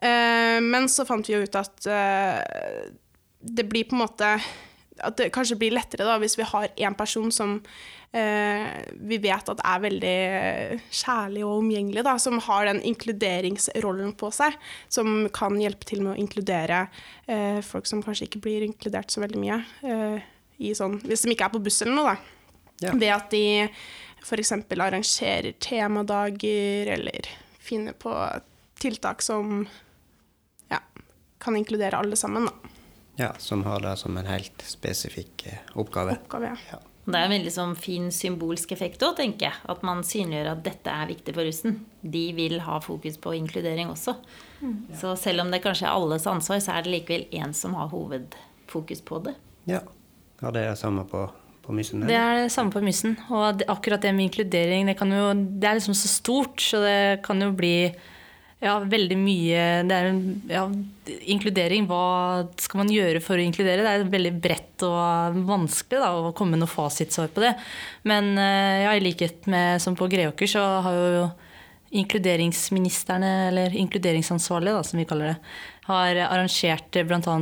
Eh, 0.00 0.58
men 0.64 0.88
så 0.88 1.04
fant 1.04 1.28
vi 1.28 1.36
jo 1.36 1.42
ut 1.44 1.60
at 1.60 1.88
eh, 1.92 2.88
det 3.42 3.68
blir 3.68 3.84
på 3.90 3.98
en 3.98 4.04
måte 4.06 4.30
At 5.02 5.18
det 5.20 5.28
kanskje 5.34 5.58
blir 5.60 5.76
lettere 5.76 6.08
da 6.08 6.16
hvis 6.22 6.38
vi 6.40 6.48
har 6.48 6.72
én 6.72 6.96
person 6.96 7.28
som 7.34 7.58
vi 8.12 9.16
vet 9.24 9.48
at 9.48 9.60
er 9.64 9.78
veldig 9.80 10.16
kjærlig 10.92 11.44
og 11.46 11.62
omgjengelig, 11.62 12.02
da, 12.04 12.18
som 12.20 12.36
har 12.44 12.66
den 12.68 12.82
inkluderingsrollen 12.90 14.12
på 14.20 14.28
seg, 14.36 14.58
som 14.92 15.30
kan 15.32 15.56
hjelpe 15.60 15.88
til 15.88 16.02
med 16.04 16.14
å 16.14 16.20
inkludere 16.20 16.84
eh, 17.24 17.62
folk 17.64 17.88
som 17.88 18.02
kanskje 18.04 18.28
ikke 18.28 18.42
blir 18.44 18.66
inkludert 18.66 19.12
så 19.12 19.24
veldig 19.24 19.40
mye. 19.40 19.58
Eh, 19.88 20.28
i 20.62 20.74
sånn, 20.76 20.98
hvis 21.06 21.24
de 21.24 21.32
ikke 21.32 21.48
er 21.48 21.54
på 21.56 21.62
buss 21.64 21.80
eller 21.82 21.96
noe, 21.96 22.12
da. 22.12 22.38
Ja. 22.82 22.92
Ved 22.98 23.14
at 23.14 23.32
de 23.32 23.44
f.eks. 24.22 24.52
arrangerer 24.52 25.56
temadager, 25.62 26.92
eller 26.96 27.30
finner 27.62 27.96
på 27.96 28.12
tiltak 28.82 29.22
som 29.22 29.64
ja, 30.68 30.82
kan 31.40 31.56
inkludere 31.56 31.96
alle 31.96 32.18
sammen, 32.18 32.50
da. 32.50 32.76
Ja, 33.16 33.34
Som 33.38 33.64
har 33.64 33.80
det 33.80 33.96
som 34.00 34.16
en 34.16 34.26
helt 34.26 34.62
spesifikk 34.64 35.46
eh, 35.46 35.60
oppgave. 35.76 36.16
Oppgave, 36.22 36.54
ja. 36.54 36.76
Ja. 36.76 36.80
Det 37.02 37.18
er 37.18 37.26
en 37.26 37.34
veldig 37.34 37.50
sånn 37.50 37.72
fin 37.74 38.10
symbolsk 38.14 38.72
effekt 38.76 39.02
òg, 39.02 39.16
tenker 39.18 39.48
jeg. 39.48 39.58
At 39.72 39.82
man 39.86 40.04
synliggjør 40.06 40.52
at 40.52 40.62
dette 40.62 40.92
er 40.92 41.10
viktig 41.10 41.34
for 41.34 41.48
russen. 41.48 41.80
De 42.00 42.24
vil 42.36 42.60
ha 42.62 42.78
fokus 42.84 43.18
på 43.18 43.34
inkludering 43.40 43.90
også. 43.90 44.14
Så 45.00 45.16
selv 45.18 45.42
om 45.42 45.50
det 45.50 45.64
kanskje 45.64 45.88
er 45.88 45.96
alles 45.96 46.28
ansvar, 46.30 46.60
så 46.62 46.76
er 46.76 46.86
det 46.86 46.92
likevel 46.94 47.26
én 47.34 47.54
som 47.58 47.74
har 47.74 47.90
hovedfokus 47.90 49.02
på 49.02 49.18
det. 49.26 49.34
ja. 49.66 49.82
ja 50.42 50.50
det 50.54 50.62
det 50.68 50.78
samme 50.78 51.02
på, 51.10 51.24
på 51.62 51.74
Mysen? 51.74 52.06
Det 52.06 52.14
er 52.14 52.44
det 52.44 52.52
samme 52.54 52.70
på 52.70 52.82
Mysen. 52.82 53.16
Og 53.30 53.58
det, 53.58 53.66
akkurat 53.70 54.02
det 54.02 54.14
med 54.14 54.28
inkludering, 54.28 54.86
det, 54.86 54.96
kan 54.98 55.10
jo, 55.10 55.32
det 55.34 55.68
er 55.68 55.80
liksom 55.80 55.98
så 55.98 56.08
stort, 56.08 56.62
så 56.62 56.84
det 56.86 57.22
kan 57.26 57.42
jo 57.42 57.50
bli 57.50 57.90
ja, 58.62 58.76
veldig 58.86 59.16
mye 59.18 59.62
det 59.88 59.96
er, 59.96 60.10
ja, 60.52 60.66
Inkludering, 61.34 61.88
hva 61.90 62.46
skal 62.62 62.84
man 62.84 62.92
gjøre 62.94 63.18
for 63.24 63.34
å 63.34 63.42
inkludere? 63.42 63.82
Det 63.82 63.92
er 63.92 64.12
veldig 64.12 64.32
bredt 64.44 64.84
og 64.86 65.40
vanskelig 65.48 65.98
da, 65.98 66.10
å 66.14 66.34
komme 66.38 66.54
med 66.54 66.62
noe 66.62 66.70
fasitsvar 66.70 67.32
på 67.34 67.42
det. 67.42 67.56
Men 68.06 68.36
eh, 68.38 68.84
ja, 68.84 68.92
i 68.94 69.02
likhet 69.02 69.48
med 69.50 69.82
som 69.82 69.98
på 69.98 70.06
Greåker, 70.12 70.46
så 70.46 70.62
har 70.86 70.98
jo 70.98 71.24
inkluderingsministerne, 71.92 73.32
eller 73.50 73.74
inkluderingsansvarlige, 73.82 74.84
som 74.86 75.02
vi 75.02 75.08
kaller 75.10 75.32
det, 75.32 75.50
har 75.90 76.22
arrangert 76.28 77.00
bl.a. 77.10 77.34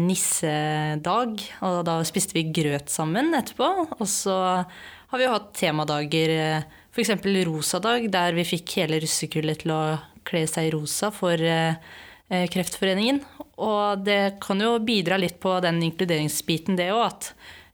nissedag. 0.00 1.42
Og 1.66 1.82
da 1.90 1.98
spiste 2.06 2.38
vi 2.38 2.46
grøt 2.54 2.92
sammen 2.92 3.34
etterpå. 3.36 3.68
Og 3.98 4.06
så 4.08 4.38
har 4.62 5.20
vi 5.20 5.26
jo 5.26 5.34
hatt 5.34 5.50
temadager, 5.58 6.32
f.eks. 6.94 7.12
rosadag, 7.50 8.08
der 8.14 8.38
vi 8.38 8.46
fikk 8.54 8.78
hele 8.78 9.02
russekullet 9.02 9.66
til 9.66 9.74
å 9.74 9.82
kle 10.28 10.44
seg 10.50 10.68
i 10.68 10.74
rosa 10.74 11.10
for 11.14 11.40
eh, 11.40 11.80
eh, 12.28 12.46
Kreftforeningen. 12.52 13.22
Og 13.62 14.04
det 14.06 14.38
kan 14.42 14.62
jo 14.62 14.76
bidra 14.82 15.18
litt 15.20 15.40
på 15.42 15.58
den 15.64 15.82
inkluderingsbiten, 15.88 16.78
det 16.78 16.90
òg. 16.94 17.04
At 17.08 17.32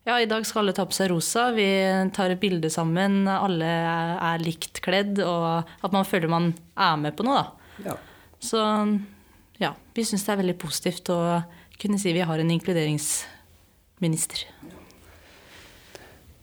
ja, 0.09 0.17
i 0.21 0.29
dag 0.31 0.47
skal 0.49 0.63
alle 0.63 0.75
ta 0.77 0.87
på 0.89 0.97
seg 0.97 1.11
rosa, 1.13 1.51
vi 1.53 1.69
tar 2.17 2.33
et 2.33 2.41
bilde 2.41 2.71
sammen, 2.73 3.27
alle 3.29 3.69
er, 3.69 4.15
er 4.31 4.45
likt 4.45 4.81
kledd, 4.85 5.21
og 5.21 5.69
at 5.85 5.93
man 5.93 6.07
føler 6.09 6.33
man 6.33 6.53
er 6.81 6.97
med 7.01 7.17
på 7.19 7.27
noe, 7.29 7.43
da. 7.43 7.91
Ja. 7.91 7.97
Så 8.41 8.63
ja, 9.59 9.75
vi 9.95 10.05
syns 10.07 10.25
det 10.25 10.33
er 10.33 10.41
veldig 10.41 10.57
positivt 10.63 11.11
å 11.13 11.19
kunne 11.79 11.99
si 12.01 12.15
vi 12.15 12.25
har 12.25 12.41
en 12.41 12.55
inkluderingsminister. 12.55 14.47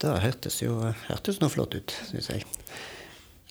Det 0.04 0.14
hørtes 0.22 0.60
jo 0.62 0.78
hørtes 1.08 1.40
noe 1.42 1.52
flott 1.52 1.76
ut, 1.78 1.96
syns 2.10 2.30
jeg. 2.30 2.46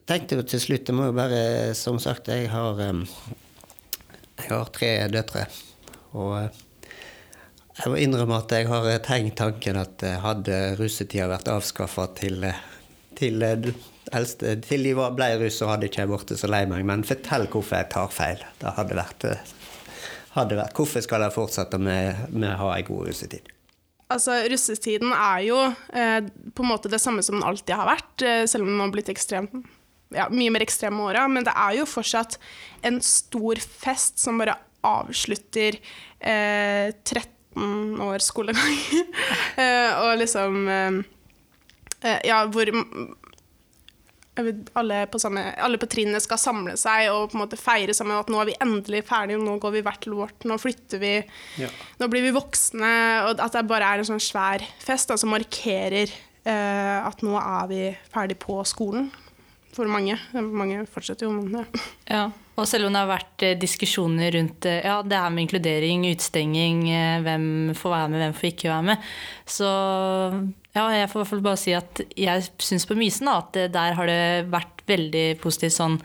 Tenkte 0.04 0.36
jo 0.36 0.44
til 0.44 0.60
slutt, 0.60 0.88
jeg 0.88 0.96
må 0.96 1.08
jo 1.08 1.16
bare 1.16 1.72
Som 1.78 1.98
sagt, 2.02 2.28
jeg 2.28 2.50
har 2.52 2.80
Jeg 2.84 4.50
har 4.50 4.68
tre 4.74 4.92
døtre. 5.08 5.46
Og 6.12 6.36
eh, 6.42 6.62
jeg 7.74 7.90
må 7.90 7.96
innrømme 7.98 8.36
at 8.38 8.52
jeg 8.54 8.68
har 8.70 8.86
tenkt 9.02 9.38
tanken 9.40 9.80
at 9.80 10.02
eh, 10.06 10.20
hadde 10.22 10.58
russetida 10.78 11.26
vært 11.30 11.48
avskaffa 11.50 12.06
til, 12.20 12.44
eh, 12.46 12.60
til 13.18 13.42
eh, 13.42 13.72
eldste 14.14 14.54
Til 14.62 14.86
de 14.86 14.92
ble 14.94 15.30
russ, 15.40 15.58
så 15.58 15.72
hadde 15.72 15.88
ikke 15.88 16.04
jeg 16.04 16.12
blitt 16.12 16.36
så 16.38 16.50
lei 16.50 16.62
meg. 16.70 16.84
Men 16.86 17.02
fortell 17.06 17.48
hvorfor 17.50 17.80
jeg 17.80 17.90
tar 17.94 18.14
feil. 18.14 18.44
Det 18.60 18.76
hadde 18.76 18.98
vært, 19.00 19.26
eh, 19.30 19.52
hadde 20.36 20.60
vært 20.60 20.78
Hvorfor 20.78 21.02
skal 21.02 21.26
jeg 21.26 21.34
fortsette 21.34 21.80
med, 21.82 22.28
med 22.30 22.52
å 22.52 22.60
ha 22.62 22.76
ei 22.76 22.86
god 22.86 23.08
russetid? 23.08 23.50
Altså, 24.12 24.36
Russetiden 24.52 25.14
er 25.16 25.38
jo 25.46 25.58
eh, 25.96 26.20
på 26.54 26.62
en 26.62 26.70
måte 26.70 26.90
det 26.92 27.00
samme 27.02 27.24
som 27.24 27.38
den 27.38 27.46
alltid 27.48 27.74
har 27.74 27.88
vært, 27.88 28.22
eh, 28.22 28.44
selv 28.46 28.66
om 28.66 28.70
den 28.70 28.82
har 28.84 28.92
blitt 28.94 29.10
ekstrem, 29.10 29.48
ja, 30.16 30.28
mye 30.32 30.52
mer 30.54 30.64
ekstreme 30.66 31.02
åra. 31.04 31.26
Men 31.30 31.46
det 31.46 31.54
er 31.56 31.78
jo 31.80 31.88
fortsatt 31.88 32.38
en 32.86 33.00
stor 33.04 33.60
fest 33.64 34.18
som 34.22 34.38
bare 34.40 34.56
avslutter 34.84 35.78
eh, 36.20 36.90
13 37.04 38.00
år 38.04 38.24
skolegang. 38.24 38.78
Eh, 39.54 39.90
og 40.02 40.16
liksom 40.18 40.56
eh, 40.66 40.96
eh, 42.02 42.16
Ja, 42.26 42.40
hvor 42.50 42.66
vet, 44.42 44.70
alle, 44.74 45.04
på 45.06 45.20
samme, 45.22 45.44
alle 45.62 45.78
på 45.78 45.86
trinnene 45.90 46.18
skal 46.22 46.40
samle 46.42 46.74
seg 46.80 47.06
og 47.12 47.28
på 47.30 47.38
en 47.38 47.44
måte 47.44 47.58
feire 47.60 47.94
sammen 47.94 48.18
at 48.18 48.30
nå 48.32 48.40
er 48.42 48.48
vi 48.50 48.56
endelig 48.64 49.04
ferdige, 49.06 49.38
nå 49.38 49.54
går 49.62 49.76
vi 49.76 49.82
hvert 49.86 50.02
til 50.02 50.16
vårt, 50.18 50.46
nå 50.48 50.58
flytter 50.60 50.98
vi, 51.02 51.12
Ja. 51.62 51.70
nå 52.02 52.08
blir 52.10 52.26
vi 52.26 52.34
voksne. 52.34 52.90
Og 53.28 53.38
at 53.38 53.54
det 53.54 53.62
bare 53.70 53.92
er 53.94 54.02
en 54.02 54.10
sånn 54.10 54.22
svær 54.22 54.64
fest 54.82 55.12
da, 55.12 55.18
som 55.20 55.30
markerer 55.34 56.10
eh, 56.10 56.98
at 57.06 57.22
nå 57.22 57.36
er 57.38 57.70
vi 57.70 57.82
ferdig 58.12 58.40
på 58.42 58.58
skolen. 58.68 59.12
For 59.74 59.90
mange. 59.90 60.16
Mange 60.34 60.84
fortsetter 60.90 61.26
jo, 61.26 61.34
men 61.34 61.54
ja. 61.58 61.64
Ja, 62.06 62.24
og 62.54 62.68
selv 62.70 62.86
om 62.86 62.94
det 62.94 63.00
har 63.02 63.10
vært 63.10 63.44
eh, 63.46 63.56
diskusjoner 63.58 64.30
rundt 64.36 64.68
eh, 64.70 64.84
ja, 64.86 65.00
det 65.02 65.18
her 65.18 65.32
med 65.34 65.46
inkludering, 65.46 66.04
utestenging, 66.12 66.84
eh, 66.94 67.16
hvem 67.24 67.46
får 67.78 67.94
være 67.96 68.12
med, 68.12 68.22
hvem 68.22 68.36
får 68.38 68.50
ikke 68.52 68.70
være 68.70 68.86
med, 68.92 69.08
så 69.56 69.70
ja, 70.74 70.86
jeg 70.94 71.10
får 71.10 71.18
i 71.18 71.22
hvert 71.22 71.32
fall 71.32 71.44
bare 71.48 71.60
si 71.64 71.74
at 71.74 72.04
jeg 72.18 72.46
syns 72.62 72.86
på 72.86 72.98
Mysen 72.98 73.30
da, 73.30 73.40
at 73.42 73.58
der 73.74 73.98
har 73.98 74.10
det 74.10 74.22
vært 74.54 74.86
veldig 74.90 75.26
positivt 75.42 75.76
sånn 75.76 76.00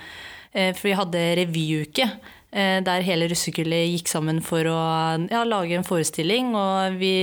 For 0.50 0.86
vi 0.88 0.94
hadde 0.98 1.20
revyuke. 1.38 2.06
Eh, 2.52 2.80
Der 2.86 3.06
hele 3.06 3.28
russekullet 3.32 3.90
gikk 3.94 4.12
sammen 4.12 4.42
for 4.46 4.68
å 4.70 4.80
ja, 5.30 5.44
lage 5.48 5.78
en 5.78 5.88
forestilling. 5.88 6.54
Og 6.58 7.00
vi 7.02 7.14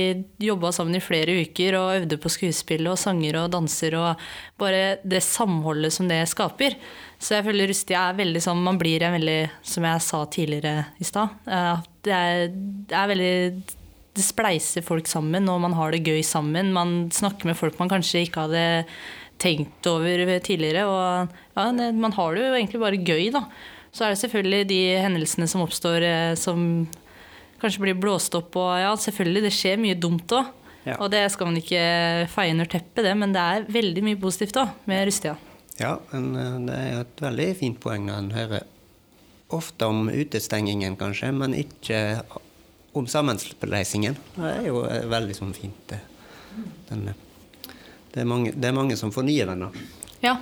jobba 0.43 0.73
sammen 0.75 0.97
i 0.97 1.03
flere 1.03 1.39
uker 1.43 1.79
og 1.79 1.95
øvde 2.01 2.19
på 2.21 2.31
skuespill 2.33 2.87
og 2.91 2.99
sanger 3.01 3.41
og 3.43 3.51
danser. 3.55 3.97
Og 3.99 4.27
bare 4.59 4.97
det 5.03 5.23
samholdet 5.25 5.95
som 5.95 6.09
det 6.09 6.21
skaper. 6.31 6.77
Så 7.19 7.37
jeg 7.37 7.47
føler 7.47 7.71
Rustia 7.71 8.07
er 8.11 8.19
veldig 8.19 8.43
sånn 8.45 8.59
Man 8.61 8.77
blir 8.77 9.01
en 9.01 9.15
veldig, 9.17 9.39
som 9.65 9.85
jeg 9.87 10.05
sa 10.05 10.21
tidligere 10.29 10.85
i 11.01 11.07
stad, 11.07 11.33
eh, 11.49 11.85
det 12.05 12.21
det 12.87 12.95
er 12.95 13.11
veldig 13.11 13.33
det 14.17 14.25
spleiser 14.25 14.81
folk 14.85 15.05
sammen, 15.09 15.45
og 15.51 15.61
man 15.61 15.75
har 15.77 15.93
det 15.93 16.05
gøy 16.07 16.23
sammen. 16.25 16.73
Man 16.73 17.11
snakker 17.13 17.49
med 17.49 17.57
folk 17.59 17.77
man 17.77 17.91
kanskje 17.91 18.23
ikke 18.25 18.47
hadde 18.47 18.63
tenkt 19.41 19.85
over 19.89 20.39
tidligere. 20.41 20.85
Og 20.89 21.35
ja, 21.57 21.91
man 21.93 22.15
har 22.15 22.33
det 22.33 22.45
jo 22.45 22.55
egentlig 22.57 22.81
bare 22.81 23.01
gøy, 23.01 23.27
da. 23.35 23.43
Så 23.97 24.05
er 24.05 24.13
det 24.13 24.21
selvfølgelig 24.21 24.69
de 24.69 24.81
hendelsene 25.01 25.47
som 25.49 25.63
oppstår 25.63 26.03
eh, 26.05 26.35
som 26.37 26.85
kanskje 27.57 27.81
blir 27.81 27.97
blåst 27.97 28.35
opp. 28.37 28.53
Og 28.59 28.75
ja, 28.77 28.91
selvfølgelig, 29.01 29.47
det 29.47 29.53
skjer 29.57 29.79
mye 29.81 29.97
dumt 29.97 30.29
òg. 30.37 30.53
Ja. 30.85 30.99
Og 31.01 31.09
det 31.11 31.25
skal 31.33 31.49
man 31.49 31.57
ikke 31.59 31.81
feie 32.31 32.53
under 32.53 32.69
teppet, 32.69 33.03
det, 33.03 33.11
men 33.19 33.33
det 33.35 33.41
er 33.43 33.65
veldig 33.73 34.03
mye 34.05 34.19
positivt 34.21 34.59
òg 34.61 34.85
med 34.87 35.01
Rustia. 35.09 35.33
Ja, 35.81 35.97
men 36.13 36.29
eh, 36.37 36.59
det 36.67 36.77
er 36.77 36.99
et 37.01 37.23
veldig 37.25 37.47
fint 37.59 37.79
poeng 37.81 38.05
når 38.07 38.21
en 38.21 38.35
hører 38.37 38.67
ofte 39.57 39.89
om 39.89 40.11
utestengingen, 40.11 40.97
kanskje, 40.99 41.31
men 41.35 41.55
ikke 41.57 42.21
om 42.97 43.07
sammenspleisingen. 43.09 44.17
Det 44.37 44.51
er 44.59 44.69
jo 44.69 44.83
eh, 44.85 45.07
veldig 45.09 45.37
sånn 45.37 45.55
fint. 45.57 45.81
det. 45.89 46.03
Den, 46.91 47.09
det, 48.13 48.21
er 48.21 48.29
mange, 48.29 48.53
det 48.53 48.69
er 48.69 48.77
mange 48.77 48.99
som 48.99 49.13
får 49.13 49.25
nye 49.25 49.49
venner. 49.49 49.81
Ja, 50.21 50.37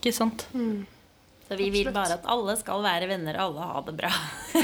ikke 0.00 0.14
sant? 0.18 0.48
Så 1.52 1.56
vi 1.56 1.68
vil 1.70 1.90
bare 1.92 2.14
at 2.16 2.28
alle 2.32 2.54
skal 2.56 2.80
være 2.80 3.06
venner, 3.10 3.36
og 3.36 3.50
alle 3.50 3.66
ha 3.68 3.80
det 3.84 3.92
bra. 3.98 4.10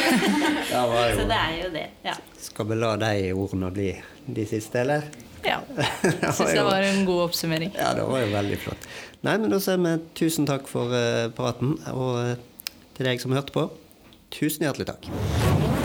Ja, 0.73 0.87
var 0.89 1.11
Så 1.19 1.27
det 1.29 1.37
er 1.37 1.57
jo 1.59 1.67
det. 1.75 1.83
Ja. 2.07 2.15
Skal 2.41 2.69
vi 2.71 2.79
la 2.81 2.95
de 3.03 3.11
ordene 3.37 3.69
bli 3.77 3.91
de 4.25 4.47
siste, 4.49 4.81
eller? 4.81 5.05
Ja. 5.45 5.59
Jeg 5.77 6.33
Syns 6.33 6.55
det 6.57 6.65
var 6.65 6.89
en 6.89 7.05
god 7.05 7.27
oppsummering. 7.27 7.75
Ja, 7.77 7.93
det 7.99 8.09
var 8.09 8.25
jo 8.25 8.31
veldig 8.33 8.61
flott. 8.65 8.89
Nei, 9.21 9.37
men 9.37 9.53
da 9.53 9.61
sier 9.61 9.77
vi 9.85 9.99
tusen 10.17 10.49
takk 10.49 10.71
for 10.71 10.97
eh, 10.97 11.27
praten, 11.37 11.77
og 11.93 12.23
eh, 12.23 12.79
til 12.97 13.11
deg 13.11 13.21
som 13.21 13.37
hørte 13.37 13.53
på, 13.53 13.69
tusen 14.33 14.65
hjertelig 14.65 14.89
takk. 14.95 15.77